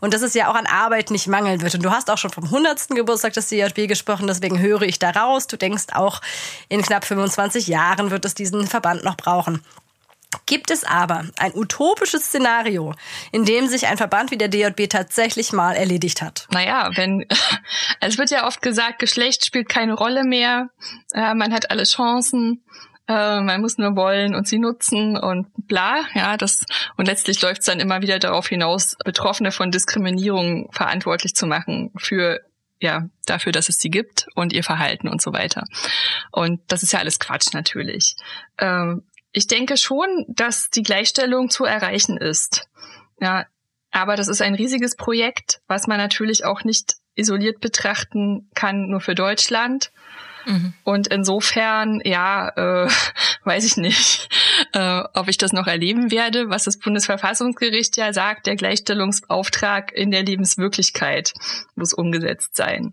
[0.00, 1.74] Und dass es ja auch an Arbeit nicht mangeln wird.
[1.74, 2.88] Und du hast auch schon vom 100.
[2.90, 5.46] Geburtstag des DJB gesprochen, deswegen höre ich da raus.
[5.46, 6.20] Du denkst auch,
[6.68, 9.62] in knapp 25 Jahren wird es diesen Verband noch brauchen.
[10.46, 12.94] Gibt es aber ein utopisches Szenario,
[13.32, 16.46] in dem sich ein Verband wie der DJB tatsächlich mal erledigt hat?
[16.50, 17.26] Naja, wenn,
[18.00, 20.70] es wird ja oft gesagt, Geschlecht spielt keine Rolle mehr,
[21.12, 22.64] äh, man hat alle Chancen,
[23.08, 26.64] äh, man muss nur wollen und sie nutzen und bla, ja, das,
[26.96, 31.92] und letztlich läuft es dann immer wieder darauf hinaus, Betroffene von Diskriminierung verantwortlich zu machen
[31.96, 32.40] für
[32.80, 35.64] ja, dafür, dass es sie gibt und ihr Verhalten und so weiter.
[36.32, 38.16] Und das ist ja alles Quatsch natürlich.
[38.58, 42.68] Ähm, ich denke schon, dass die Gleichstellung zu erreichen ist.
[43.20, 43.46] Ja,
[43.90, 49.00] aber das ist ein riesiges Projekt, was man natürlich auch nicht isoliert betrachten kann, nur
[49.00, 49.92] für Deutschland.
[50.46, 50.72] Mhm.
[50.82, 52.90] Und insofern, ja, äh,
[53.44, 54.28] weiß ich nicht,
[54.72, 60.10] äh, ob ich das noch erleben werde, was das Bundesverfassungsgericht ja sagt, der Gleichstellungsauftrag in
[60.10, 61.32] der Lebenswirklichkeit
[61.74, 62.92] muss umgesetzt sein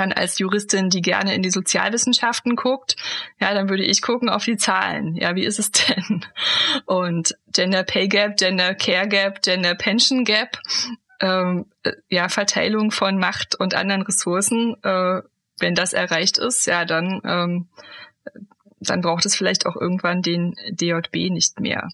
[0.00, 2.96] als Juristin, die gerne in die Sozialwissenschaften guckt,
[3.40, 5.14] ja, dann würde ich gucken auf die Zahlen.
[5.16, 6.24] Ja, wie ist es denn?
[6.86, 10.58] Und Gender Pay Gap, Gender Care Gap, Gender Pension Gap,
[11.20, 15.22] ähm, äh, ja, Verteilung von Macht und anderen Ressourcen, äh,
[15.60, 17.68] wenn das erreicht ist, ja, dann, ähm,
[18.80, 21.88] dann braucht es vielleicht auch irgendwann den DJB nicht mehr.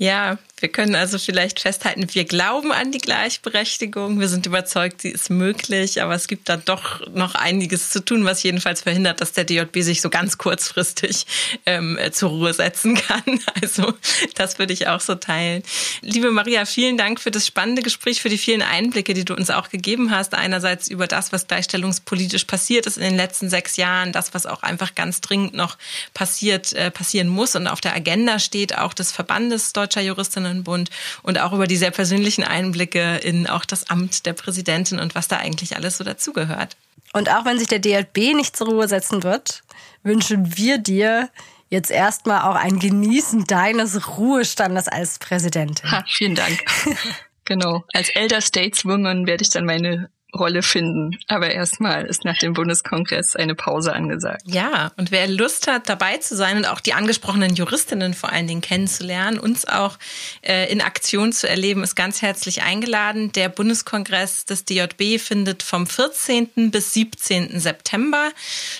[0.00, 5.10] Ja, wir können also vielleicht festhalten, wir glauben an die Gleichberechtigung, wir sind überzeugt, sie
[5.10, 9.32] ist möglich, aber es gibt da doch noch einiges zu tun, was jedenfalls verhindert, dass
[9.32, 11.26] der DJB sich so ganz kurzfristig
[11.66, 13.22] ähm, zur Ruhe setzen kann.
[13.60, 13.92] Also
[14.36, 15.62] das würde ich auch so teilen.
[16.00, 19.50] Liebe Maria, vielen Dank für das spannende Gespräch, für die vielen Einblicke, die du uns
[19.50, 20.34] auch gegeben hast.
[20.34, 24.62] Einerseits über das, was gleichstellungspolitisch passiert ist in den letzten sechs Jahren, das, was auch
[24.62, 25.76] einfach ganz dringend noch
[26.14, 30.90] passiert, äh, passieren muss und auf der Agenda steht, auch des Verbandes Deutschland Deutscher Juristinnenbund
[31.22, 35.28] und auch über die sehr persönlichen Einblicke in auch das Amt der Präsidentin und was
[35.28, 36.76] da eigentlich alles so dazugehört.
[37.14, 39.62] Und auch wenn sich der DLB nicht zur Ruhe setzen wird,
[40.02, 41.30] wünschen wir dir
[41.70, 45.90] jetzt erstmal auch ein Genießen deines Ruhestandes als Präsidentin.
[45.90, 46.62] Ha, vielen Dank.
[47.46, 47.84] genau.
[47.94, 51.18] Als Elder Stateswoman werde ich dann meine Rolle finden.
[51.26, 54.42] Aber erstmal ist nach dem Bundeskongress eine Pause angesagt.
[54.44, 58.46] Ja, und wer Lust hat, dabei zu sein und auch die angesprochenen Juristinnen vor allen
[58.46, 59.96] Dingen kennenzulernen, uns auch
[60.42, 63.32] äh, in Aktion zu erleben, ist ganz herzlich eingeladen.
[63.32, 66.70] Der Bundeskongress des DJB findet vom 14.
[66.70, 67.58] bis 17.
[67.58, 68.30] September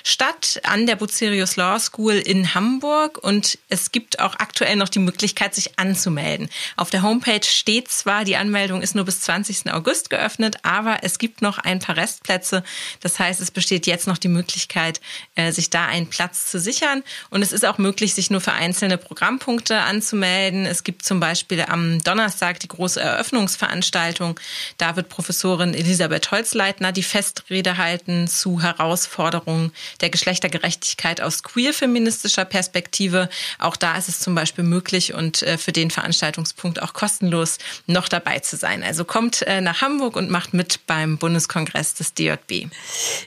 [0.04, 3.18] statt an der Bucerius Law School in Hamburg.
[3.22, 6.50] Und es gibt auch aktuell noch die Möglichkeit, sich anzumelden.
[6.76, 9.72] Auf der Homepage steht zwar, die Anmeldung ist nur bis 20.
[9.72, 12.62] August geöffnet, aber es gibt noch ein paar Restplätze.
[13.00, 15.00] Das heißt, es besteht jetzt noch die Möglichkeit,
[15.34, 17.02] äh, sich da einen Platz zu sichern.
[17.30, 20.66] Und es ist auch möglich, sich nur für einzelne Programmpunkte anzumelden.
[20.66, 24.38] Es gibt zum Beispiel am Donnerstag die große Eröffnungsveranstaltung.
[24.76, 33.28] Da wird Professorin Elisabeth Holzleitner die Festrede halten zu Herausforderungen der Geschlechtergerechtigkeit aus queer-feministischer Perspektive.
[33.58, 38.08] Auch da ist es zum Beispiel möglich und äh, für den Veranstaltungspunkt auch kostenlos noch
[38.08, 38.82] dabei zu sein.
[38.82, 42.70] Also kommt äh, nach Hamburg und macht mit beim Bund Bundeskongress des DJB.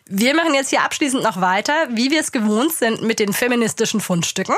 [0.08, 4.02] Wir machen jetzt hier abschließend noch weiter, wie wir es gewohnt sind mit den feministischen
[4.02, 4.56] Fundstücken.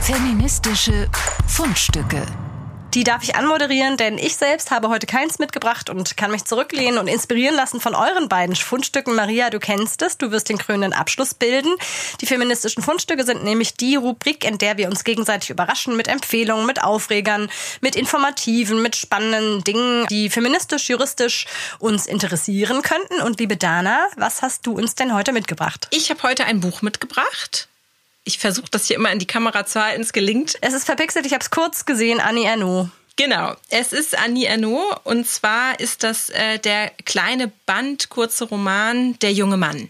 [0.00, 1.10] Feministische
[1.46, 2.24] Fundstücke.
[2.94, 6.98] Die darf ich anmoderieren, denn ich selbst habe heute keins mitgebracht und kann mich zurücklehnen
[6.98, 9.16] und inspirieren lassen von euren beiden Fundstücken.
[9.16, 11.74] Maria, du kennst es, du wirst den krönenden Abschluss bilden.
[12.20, 16.66] Die feministischen Fundstücke sind nämlich die Rubrik, in der wir uns gegenseitig überraschen mit Empfehlungen,
[16.66, 21.46] mit Aufregern, mit Informativen, mit spannenden Dingen, die feministisch, juristisch
[21.80, 23.20] uns interessieren könnten.
[23.22, 25.88] Und liebe Dana, was hast du uns denn heute mitgebracht?
[25.90, 27.68] Ich habe heute ein Buch mitgebracht.
[28.24, 30.56] Ich versuche das hier immer in die Kamera zu halten, es gelingt.
[30.62, 32.88] Es ist verpixelt, ich habe es kurz gesehen, Annie Ernaux.
[33.16, 39.16] Genau, es ist Annie Ernaux und zwar ist das äh, der kleine Band, kurze Roman
[39.20, 39.88] Der junge Mann.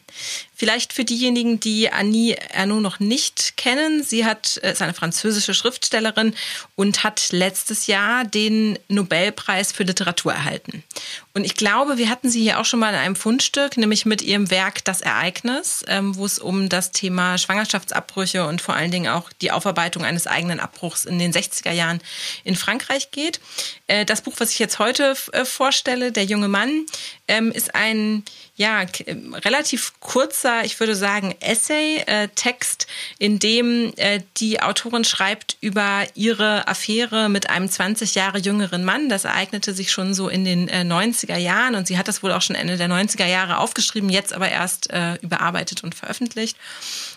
[0.56, 4.04] Vielleicht für diejenigen, die Annie Ernaux noch nicht kennen.
[4.04, 6.34] Sie hat, äh, ist eine französische Schriftstellerin
[6.76, 10.84] und hat letztes Jahr den Nobelpreis für Literatur erhalten.
[11.32, 14.22] Und ich glaube, wir hatten sie hier auch schon mal in einem Fundstück, nämlich mit
[14.22, 19.08] ihrem Werk Das Ereignis, ähm, wo es um das Thema Schwangerschaftsabbrüche und vor allen Dingen
[19.08, 22.00] auch die Aufarbeitung eines eigenen Abbruchs in den 60er Jahren
[22.44, 23.40] in Frankreich geht.
[23.88, 26.86] Äh, das Buch, was ich jetzt heute äh, vorstelle, Der junge Mann,
[27.28, 28.22] ähm, ist ein
[28.56, 28.84] ja,
[29.44, 32.86] relativ kurzer, ich würde sagen, Essay-Text,
[33.18, 38.84] äh, in dem äh, die Autorin schreibt über ihre Affäre mit einem 20 Jahre jüngeren
[38.84, 39.08] Mann.
[39.08, 42.30] Das ereignete sich schon so in den äh, 90er Jahren und sie hat das wohl
[42.30, 46.56] auch schon Ende der 90er Jahre aufgeschrieben, jetzt aber erst äh, überarbeitet und veröffentlicht.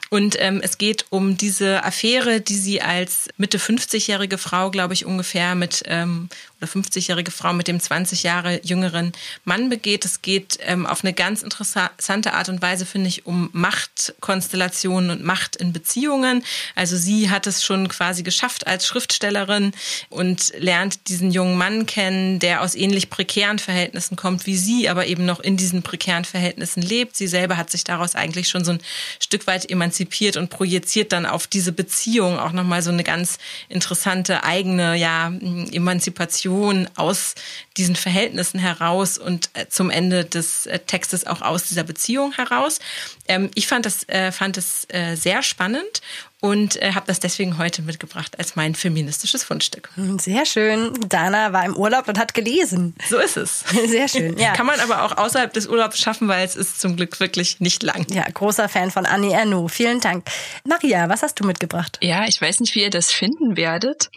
[0.09, 5.05] Und ähm, es geht um diese Affäre, die sie als Mitte 50-jährige Frau, glaube ich,
[5.05, 6.29] ungefähr mit ähm,
[6.59, 9.11] oder 50-jährige Frau mit dem 20 Jahre jüngeren
[9.43, 10.05] Mann begeht.
[10.05, 15.23] Es geht ähm, auf eine ganz interessante Art und Weise, finde ich, um Machtkonstellationen und
[15.23, 16.43] Macht in Beziehungen.
[16.75, 19.71] Also sie hat es schon quasi geschafft als Schriftstellerin
[20.09, 25.05] und lernt diesen jungen Mann kennen, der aus ähnlich prekären Verhältnissen kommt wie sie, aber
[25.05, 27.15] eben noch in diesen prekären Verhältnissen lebt.
[27.15, 28.79] Sie selber hat sich daraus eigentlich schon so ein
[29.19, 29.96] Stück weit emanzipiert
[30.37, 33.37] und projiziert dann auf diese Beziehung auch nochmal so eine ganz
[33.69, 35.31] interessante eigene, ja,
[35.71, 37.35] Emanzipation aus
[37.77, 42.79] diesen Verhältnissen heraus und äh, zum Ende des äh, Textes auch aus dieser Beziehung heraus.
[43.27, 46.01] Ähm, ich fand das, äh, fand das sehr spannend
[46.39, 49.89] und äh, habe das deswegen heute mitgebracht als mein feministisches Fundstück.
[50.19, 50.93] Sehr schön.
[51.09, 52.95] Dana war im Urlaub und hat gelesen.
[53.09, 53.61] So ist es.
[53.87, 54.37] Sehr schön.
[54.37, 54.53] Ja.
[54.53, 57.83] Kann man aber auch außerhalb des Urlaubs schaffen, weil es ist zum Glück wirklich nicht
[57.83, 58.05] lang.
[58.11, 59.71] Ja, großer Fan von Annie Ernaux.
[59.71, 60.25] Vielen Dank.
[60.63, 61.97] Maria, was hast du mitgebracht?
[62.01, 64.09] Ja, ich weiß nicht, wie ihr das finden werdet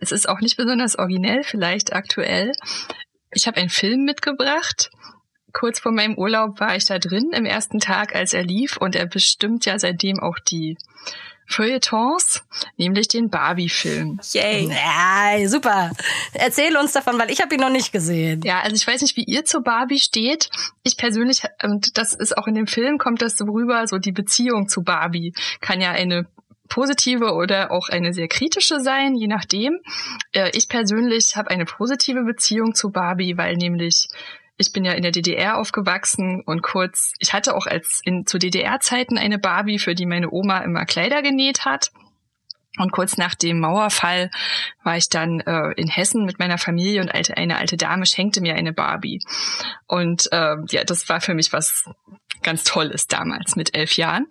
[0.00, 2.52] es ist auch nicht besonders originell, vielleicht aktuell.
[3.32, 4.90] Ich habe einen Film mitgebracht.
[5.54, 8.96] Kurz vor meinem Urlaub war ich da drin im ersten Tag, als er lief, und
[8.96, 10.76] er bestimmt ja seitdem auch die
[11.46, 12.42] Feuilletons,
[12.76, 14.18] nämlich den Barbie-Film.
[14.32, 14.68] Yay.
[14.68, 15.92] Ja, super.
[16.32, 18.40] Erzähl uns davon, weil ich habe ihn noch nicht gesehen.
[18.42, 20.48] Ja, also ich weiß nicht, wie ihr zu Barbie steht.
[20.82, 24.12] Ich persönlich, und das ist auch in dem Film, kommt das so rüber, so die
[24.12, 26.26] Beziehung zu Barbie kann ja eine
[26.68, 29.78] positive oder auch eine sehr kritische sein, je nachdem.
[30.32, 34.08] Äh, ich persönlich habe eine positive Beziehung zu Barbie, weil nämlich
[34.56, 38.38] ich bin ja in der DDR aufgewachsen und kurz, ich hatte auch als in, zu
[38.38, 41.90] DDR-Zeiten eine Barbie, für die meine Oma immer Kleider genäht hat.
[42.76, 44.30] Und kurz nach dem Mauerfall
[44.82, 48.40] war ich dann äh, in Hessen mit meiner Familie und alte, eine alte Dame schenkte
[48.40, 49.22] mir eine Barbie.
[49.86, 51.84] Und äh, ja, das war für mich was
[52.44, 54.26] ganz toll ist damals mit elf Jahren.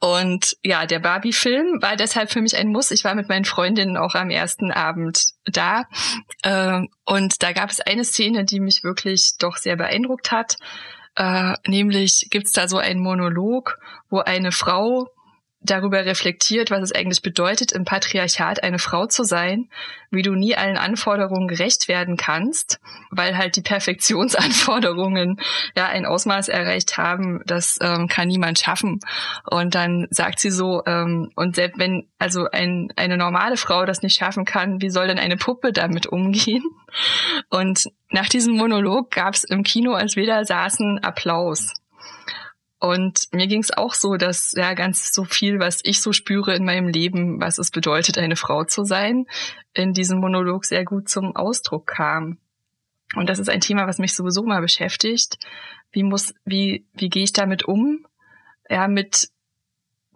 [0.00, 2.90] Und ja, der Barbie-Film war deshalb für mich ein Muss.
[2.90, 5.84] Ich war mit meinen Freundinnen auch am ersten Abend da.
[6.42, 10.56] Äh, und da gab es eine Szene, die mich wirklich doch sehr beeindruckt hat.
[11.16, 13.78] Äh, nämlich gibt's da so einen Monolog,
[14.08, 15.08] wo eine Frau
[15.62, 19.68] darüber reflektiert, was es eigentlich bedeutet, im Patriarchat eine Frau zu sein,
[20.10, 22.80] wie du nie allen Anforderungen gerecht werden kannst,
[23.10, 25.38] weil halt die Perfektionsanforderungen
[25.76, 29.00] ja ein Ausmaß erreicht haben, das ähm, kann niemand schaffen.
[29.50, 34.02] Und dann sagt sie so, ähm, und selbst wenn also ein, eine normale Frau das
[34.02, 36.64] nicht schaffen kann, wie soll denn eine Puppe damit umgehen?
[37.50, 41.74] Und nach diesem Monolog gab es im Kino, als wir da saßen, Applaus.
[42.80, 46.54] Und mir ging es auch so, dass ja ganz so viel, was ich so spüre
[46.56, 49.26] in meinem Leben, was es bedeutet, eine Frau zu sein,
[49.74, 52.38] in diesem Monolog sehr gut zum Ausdruck kam.
[53.14, 55.38] Und das ist ein Thema, was mich sowieso mal beschäftigt.
[55.92, 58.06] Wie muss, wie, wie gehe ich damit um?
[58.70, 59.28] Ja, mit,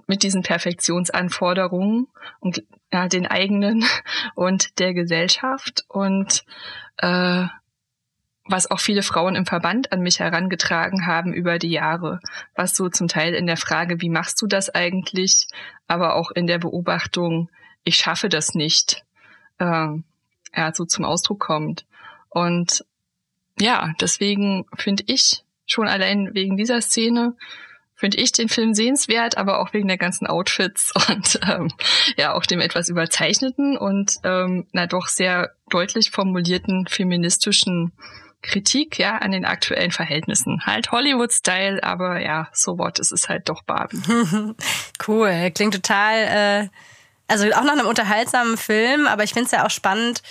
[0.06, 2.06] mit diesen Perfektionsanforderungen
[2.40, 3.84] und ja, den eigenen
[4.34, 6.44] und der Gesellschaft und
[6.96, 7.46] äh,
[8.46, 12.20] was auch viele Frauen im Verband an mich herangetragen haben über die Jahre,
[12.54, 15.46] was so zum Teil in der Frage, wie machst du das eigentlich,
[15.88, 17.50] aber auch in der Beobachtung,
[17.84, 19.04] ich schaffe das nicht,
[19.58, 19.88] äh,
[20.56, 21.86] ja, so zum Ausdruck kommt.
[22.28, 22.84] Und
[23.58, 27.34] ja, deswegen finde ich schon allein wegen dieser Szene
[27.96, 31.70] finde ich den Film sehenswert, aber auch wegen der ganzen Outfits und ähm,
[32.16, 37.92] ja auch dem etwas überzeichneten und ähm, na doch sehr deutlich formulierten feministischen
[38.44, 40.62] Kritik ja an den aktuellen Verhältnissen.
[40.64, 43.98] Halt Hollywood-Style, aber ja, so what, es ist halt doch Barbie.
[45.08, 46.68] cool, klingt total, äh,
[47.26, 50.22] also auch nach einem unterhaltsamen Film, aber ich finde es ja auch spannend,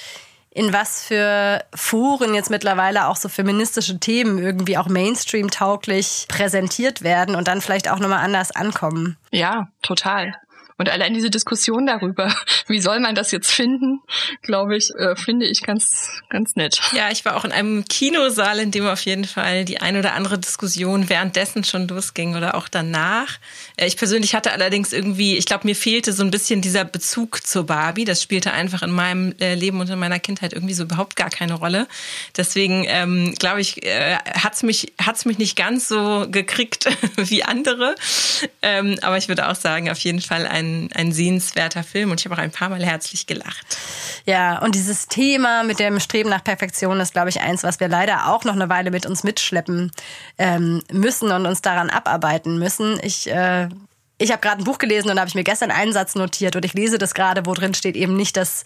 [0.52, 7.36] in was für Foren jetzt mittlerweile auch so feministische Themen irgendwie auch Mainstream-tauglich präsentiert werden
[7.36, 9.18] und dann vielleicht auch nochmal anders ankommen.
[9.32, 10.36] Ja, total.
[10.78, 12.34] Und allein diese Diskussion darüber,
[12.68, 14.02] wie soll man das jetzt finden,
[14.42, 16.80] glaube ich, äh, finde ich ganz, ganz nett.
[16.94, 20.14] Ja, ich war auch in einem Kinosaal, in dem auf jeden Fall die ein oder
[20.14, 23.40] andere Diskussion währenddessen schon losging oder auch danach.
[23.78, 27.46] Äh, ich persönlich hatte allerdings irgendwie, ich glaube, mir fehlte so ein bisschen dieser Bezug
[27.46, 28.06] zur Barbie.
[28.06, 31.30] Das spielte einfach in meinem äh, Leben und in meiner Kindheit irgendwie so überhaupt gar
[31.30, 31.88] keine Rolle.
[32.36, 37.96] Deswegen ähm, glaube ich, äh, hat's mich hat's mich nicht ganz so gekriegt wie andere.
[38.62, 42.26] Ähm, aber ich würde auch sagen, auf jeden Fall ein ein, sehenswerter Film und ich
[42.26, 43.78] habe auch ein paar Mal herzlich gelacht.
[44.26, 47.88] Ja, und dieses Thema mit dem Streben nach Perfektion ist, glaube ich, eins, was wir
[47.88, 49.92] leider auch noch eine Weile mit uns mitschleppen
[50.38, 53.00] ähm, müssen und uns daran abarbeiten müssen.
[53.04, 53.70] Ich äh,
[54.18, 56.64] ich habe gerade ein Buch gelesen und habe ich mir gestern einen Satz notiert und
[56.64, 58.64] ich lese das gerade, wo drin steht eben nicht, dass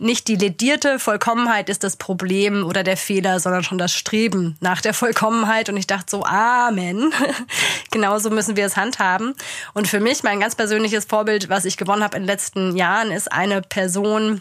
[0.00, 4.80] nicht die ledierte Vollkommenheit ist das Problem oder der Fehler, sondern schon das Streben nach
[4.80, 5.68] der Vollkommenheit.
[5.68, 7.12] Und ich dachte so, Amen.
[7.90, 9.34] Genauso müssen wir es handhaben.
[9.74, 13.10] Und für mich, mein ganz persönliches Vorbild, was ich gewonnen habe in den letzten Jahren,
[13.10, 14.40] ist eine Person,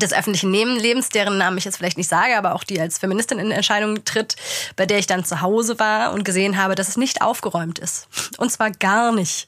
[0.00, 3.38] des öffentlichen Lebens, deren Namen ich jetzt vielleicht nicht sage, aber auch die als Feministin
[3.38, 4.36] in Erscheinung tritt,
[4.74, 8.08] bei der ich dann zu Hause war und gesehen habe, dass es nicht aufgeräumt ist.
[8.38, 9.46] Und zwar gar nicht.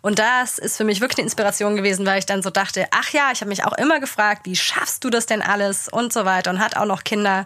[0.00, 3.10] Und das ist für mich wirklich eine Inspiration gewesen, weil ich dann so dachte, ach
[3.10, 6.24] ja, ich habe mich auch immer gefragt, wie schaffst du das denn alles und so
[6.24, 7.44] weiter und hat auch noch Kinder.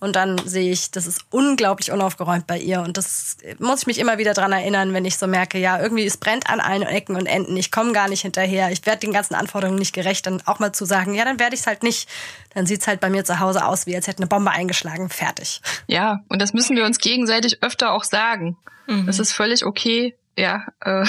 [0.00, 2.80] Und dann sehe ich, das ist unglaublich unaufgeräumt bei ihr.
[2.82, 6.06] Und das muss ich mich immer wieder dran erinnern, wenn ich so merke, ja, irgendwie
[6.06, 7.56] es brennt an allen Ecken und Enden.
[7.56, 8.70] Ich komme gar nicht hinterher.
[8.70, 10.26] Ich werde den ganzen Anforderungen nicht gerecht.
[10.26, 12.08] Dann auch mal zu sagen, ja, dann werde ich es halt nicht.
[12.54, 15.08] Dann sieht es halt bei mir zu Hause aus, wie als hätte eine Bombe eingeschlagen.
[15.08, 15.60] Fertig.
[15.88, 18.56] Ja, und das müssen wir uns gegenseitig öfter auch sagen.
[18.86, 19.06] Mhm.
[19.06, 21.04] Das ist völlig okay, ja, äh,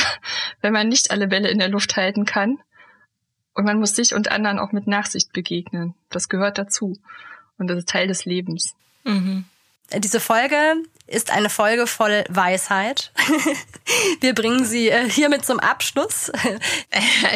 [0.61, 2.57] wenn man nicht alle Bälle in der Luft halten kann.
[3.53, 5.93] Und man muss sich und anderen auch mit Nachsicht begegnen.
[6.09, 6.97] Das gehört dazu.
[7.60, 8.74] Und das ist Teil des Lebens.
[9.03, 9.45] Mhm.
[9.97, 10.76] Diese Folge
[11.07, 13.12] ist eine Folge voll Weisheit.
[14.22, 16.32] Wir bringen sie äh, hiermit zum Abschluss.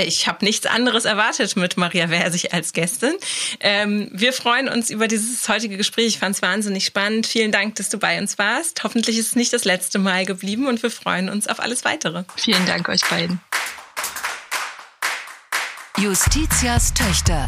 [0.05, 3.13] Ich habe nichts anderes erwartet mit Maria Versich als Gästin.
[3.59, 6.07] Ähm, wir freuen uns über dieses heutige Gespräch.
[6.07, 7.27] Ich fand es wahnsinnig spannend.
[7.27, 8.83] Vielen Dank, dass du bei uns warst.
[8.83, 12.23] Hoffentlich ist es nicht das letzte Mal geblieben und wir freuen uns auf alles weitere.
[12.35, 13.39] Vielen Dank euch beiden.
[15.97, 17.47] Justitias Töchter.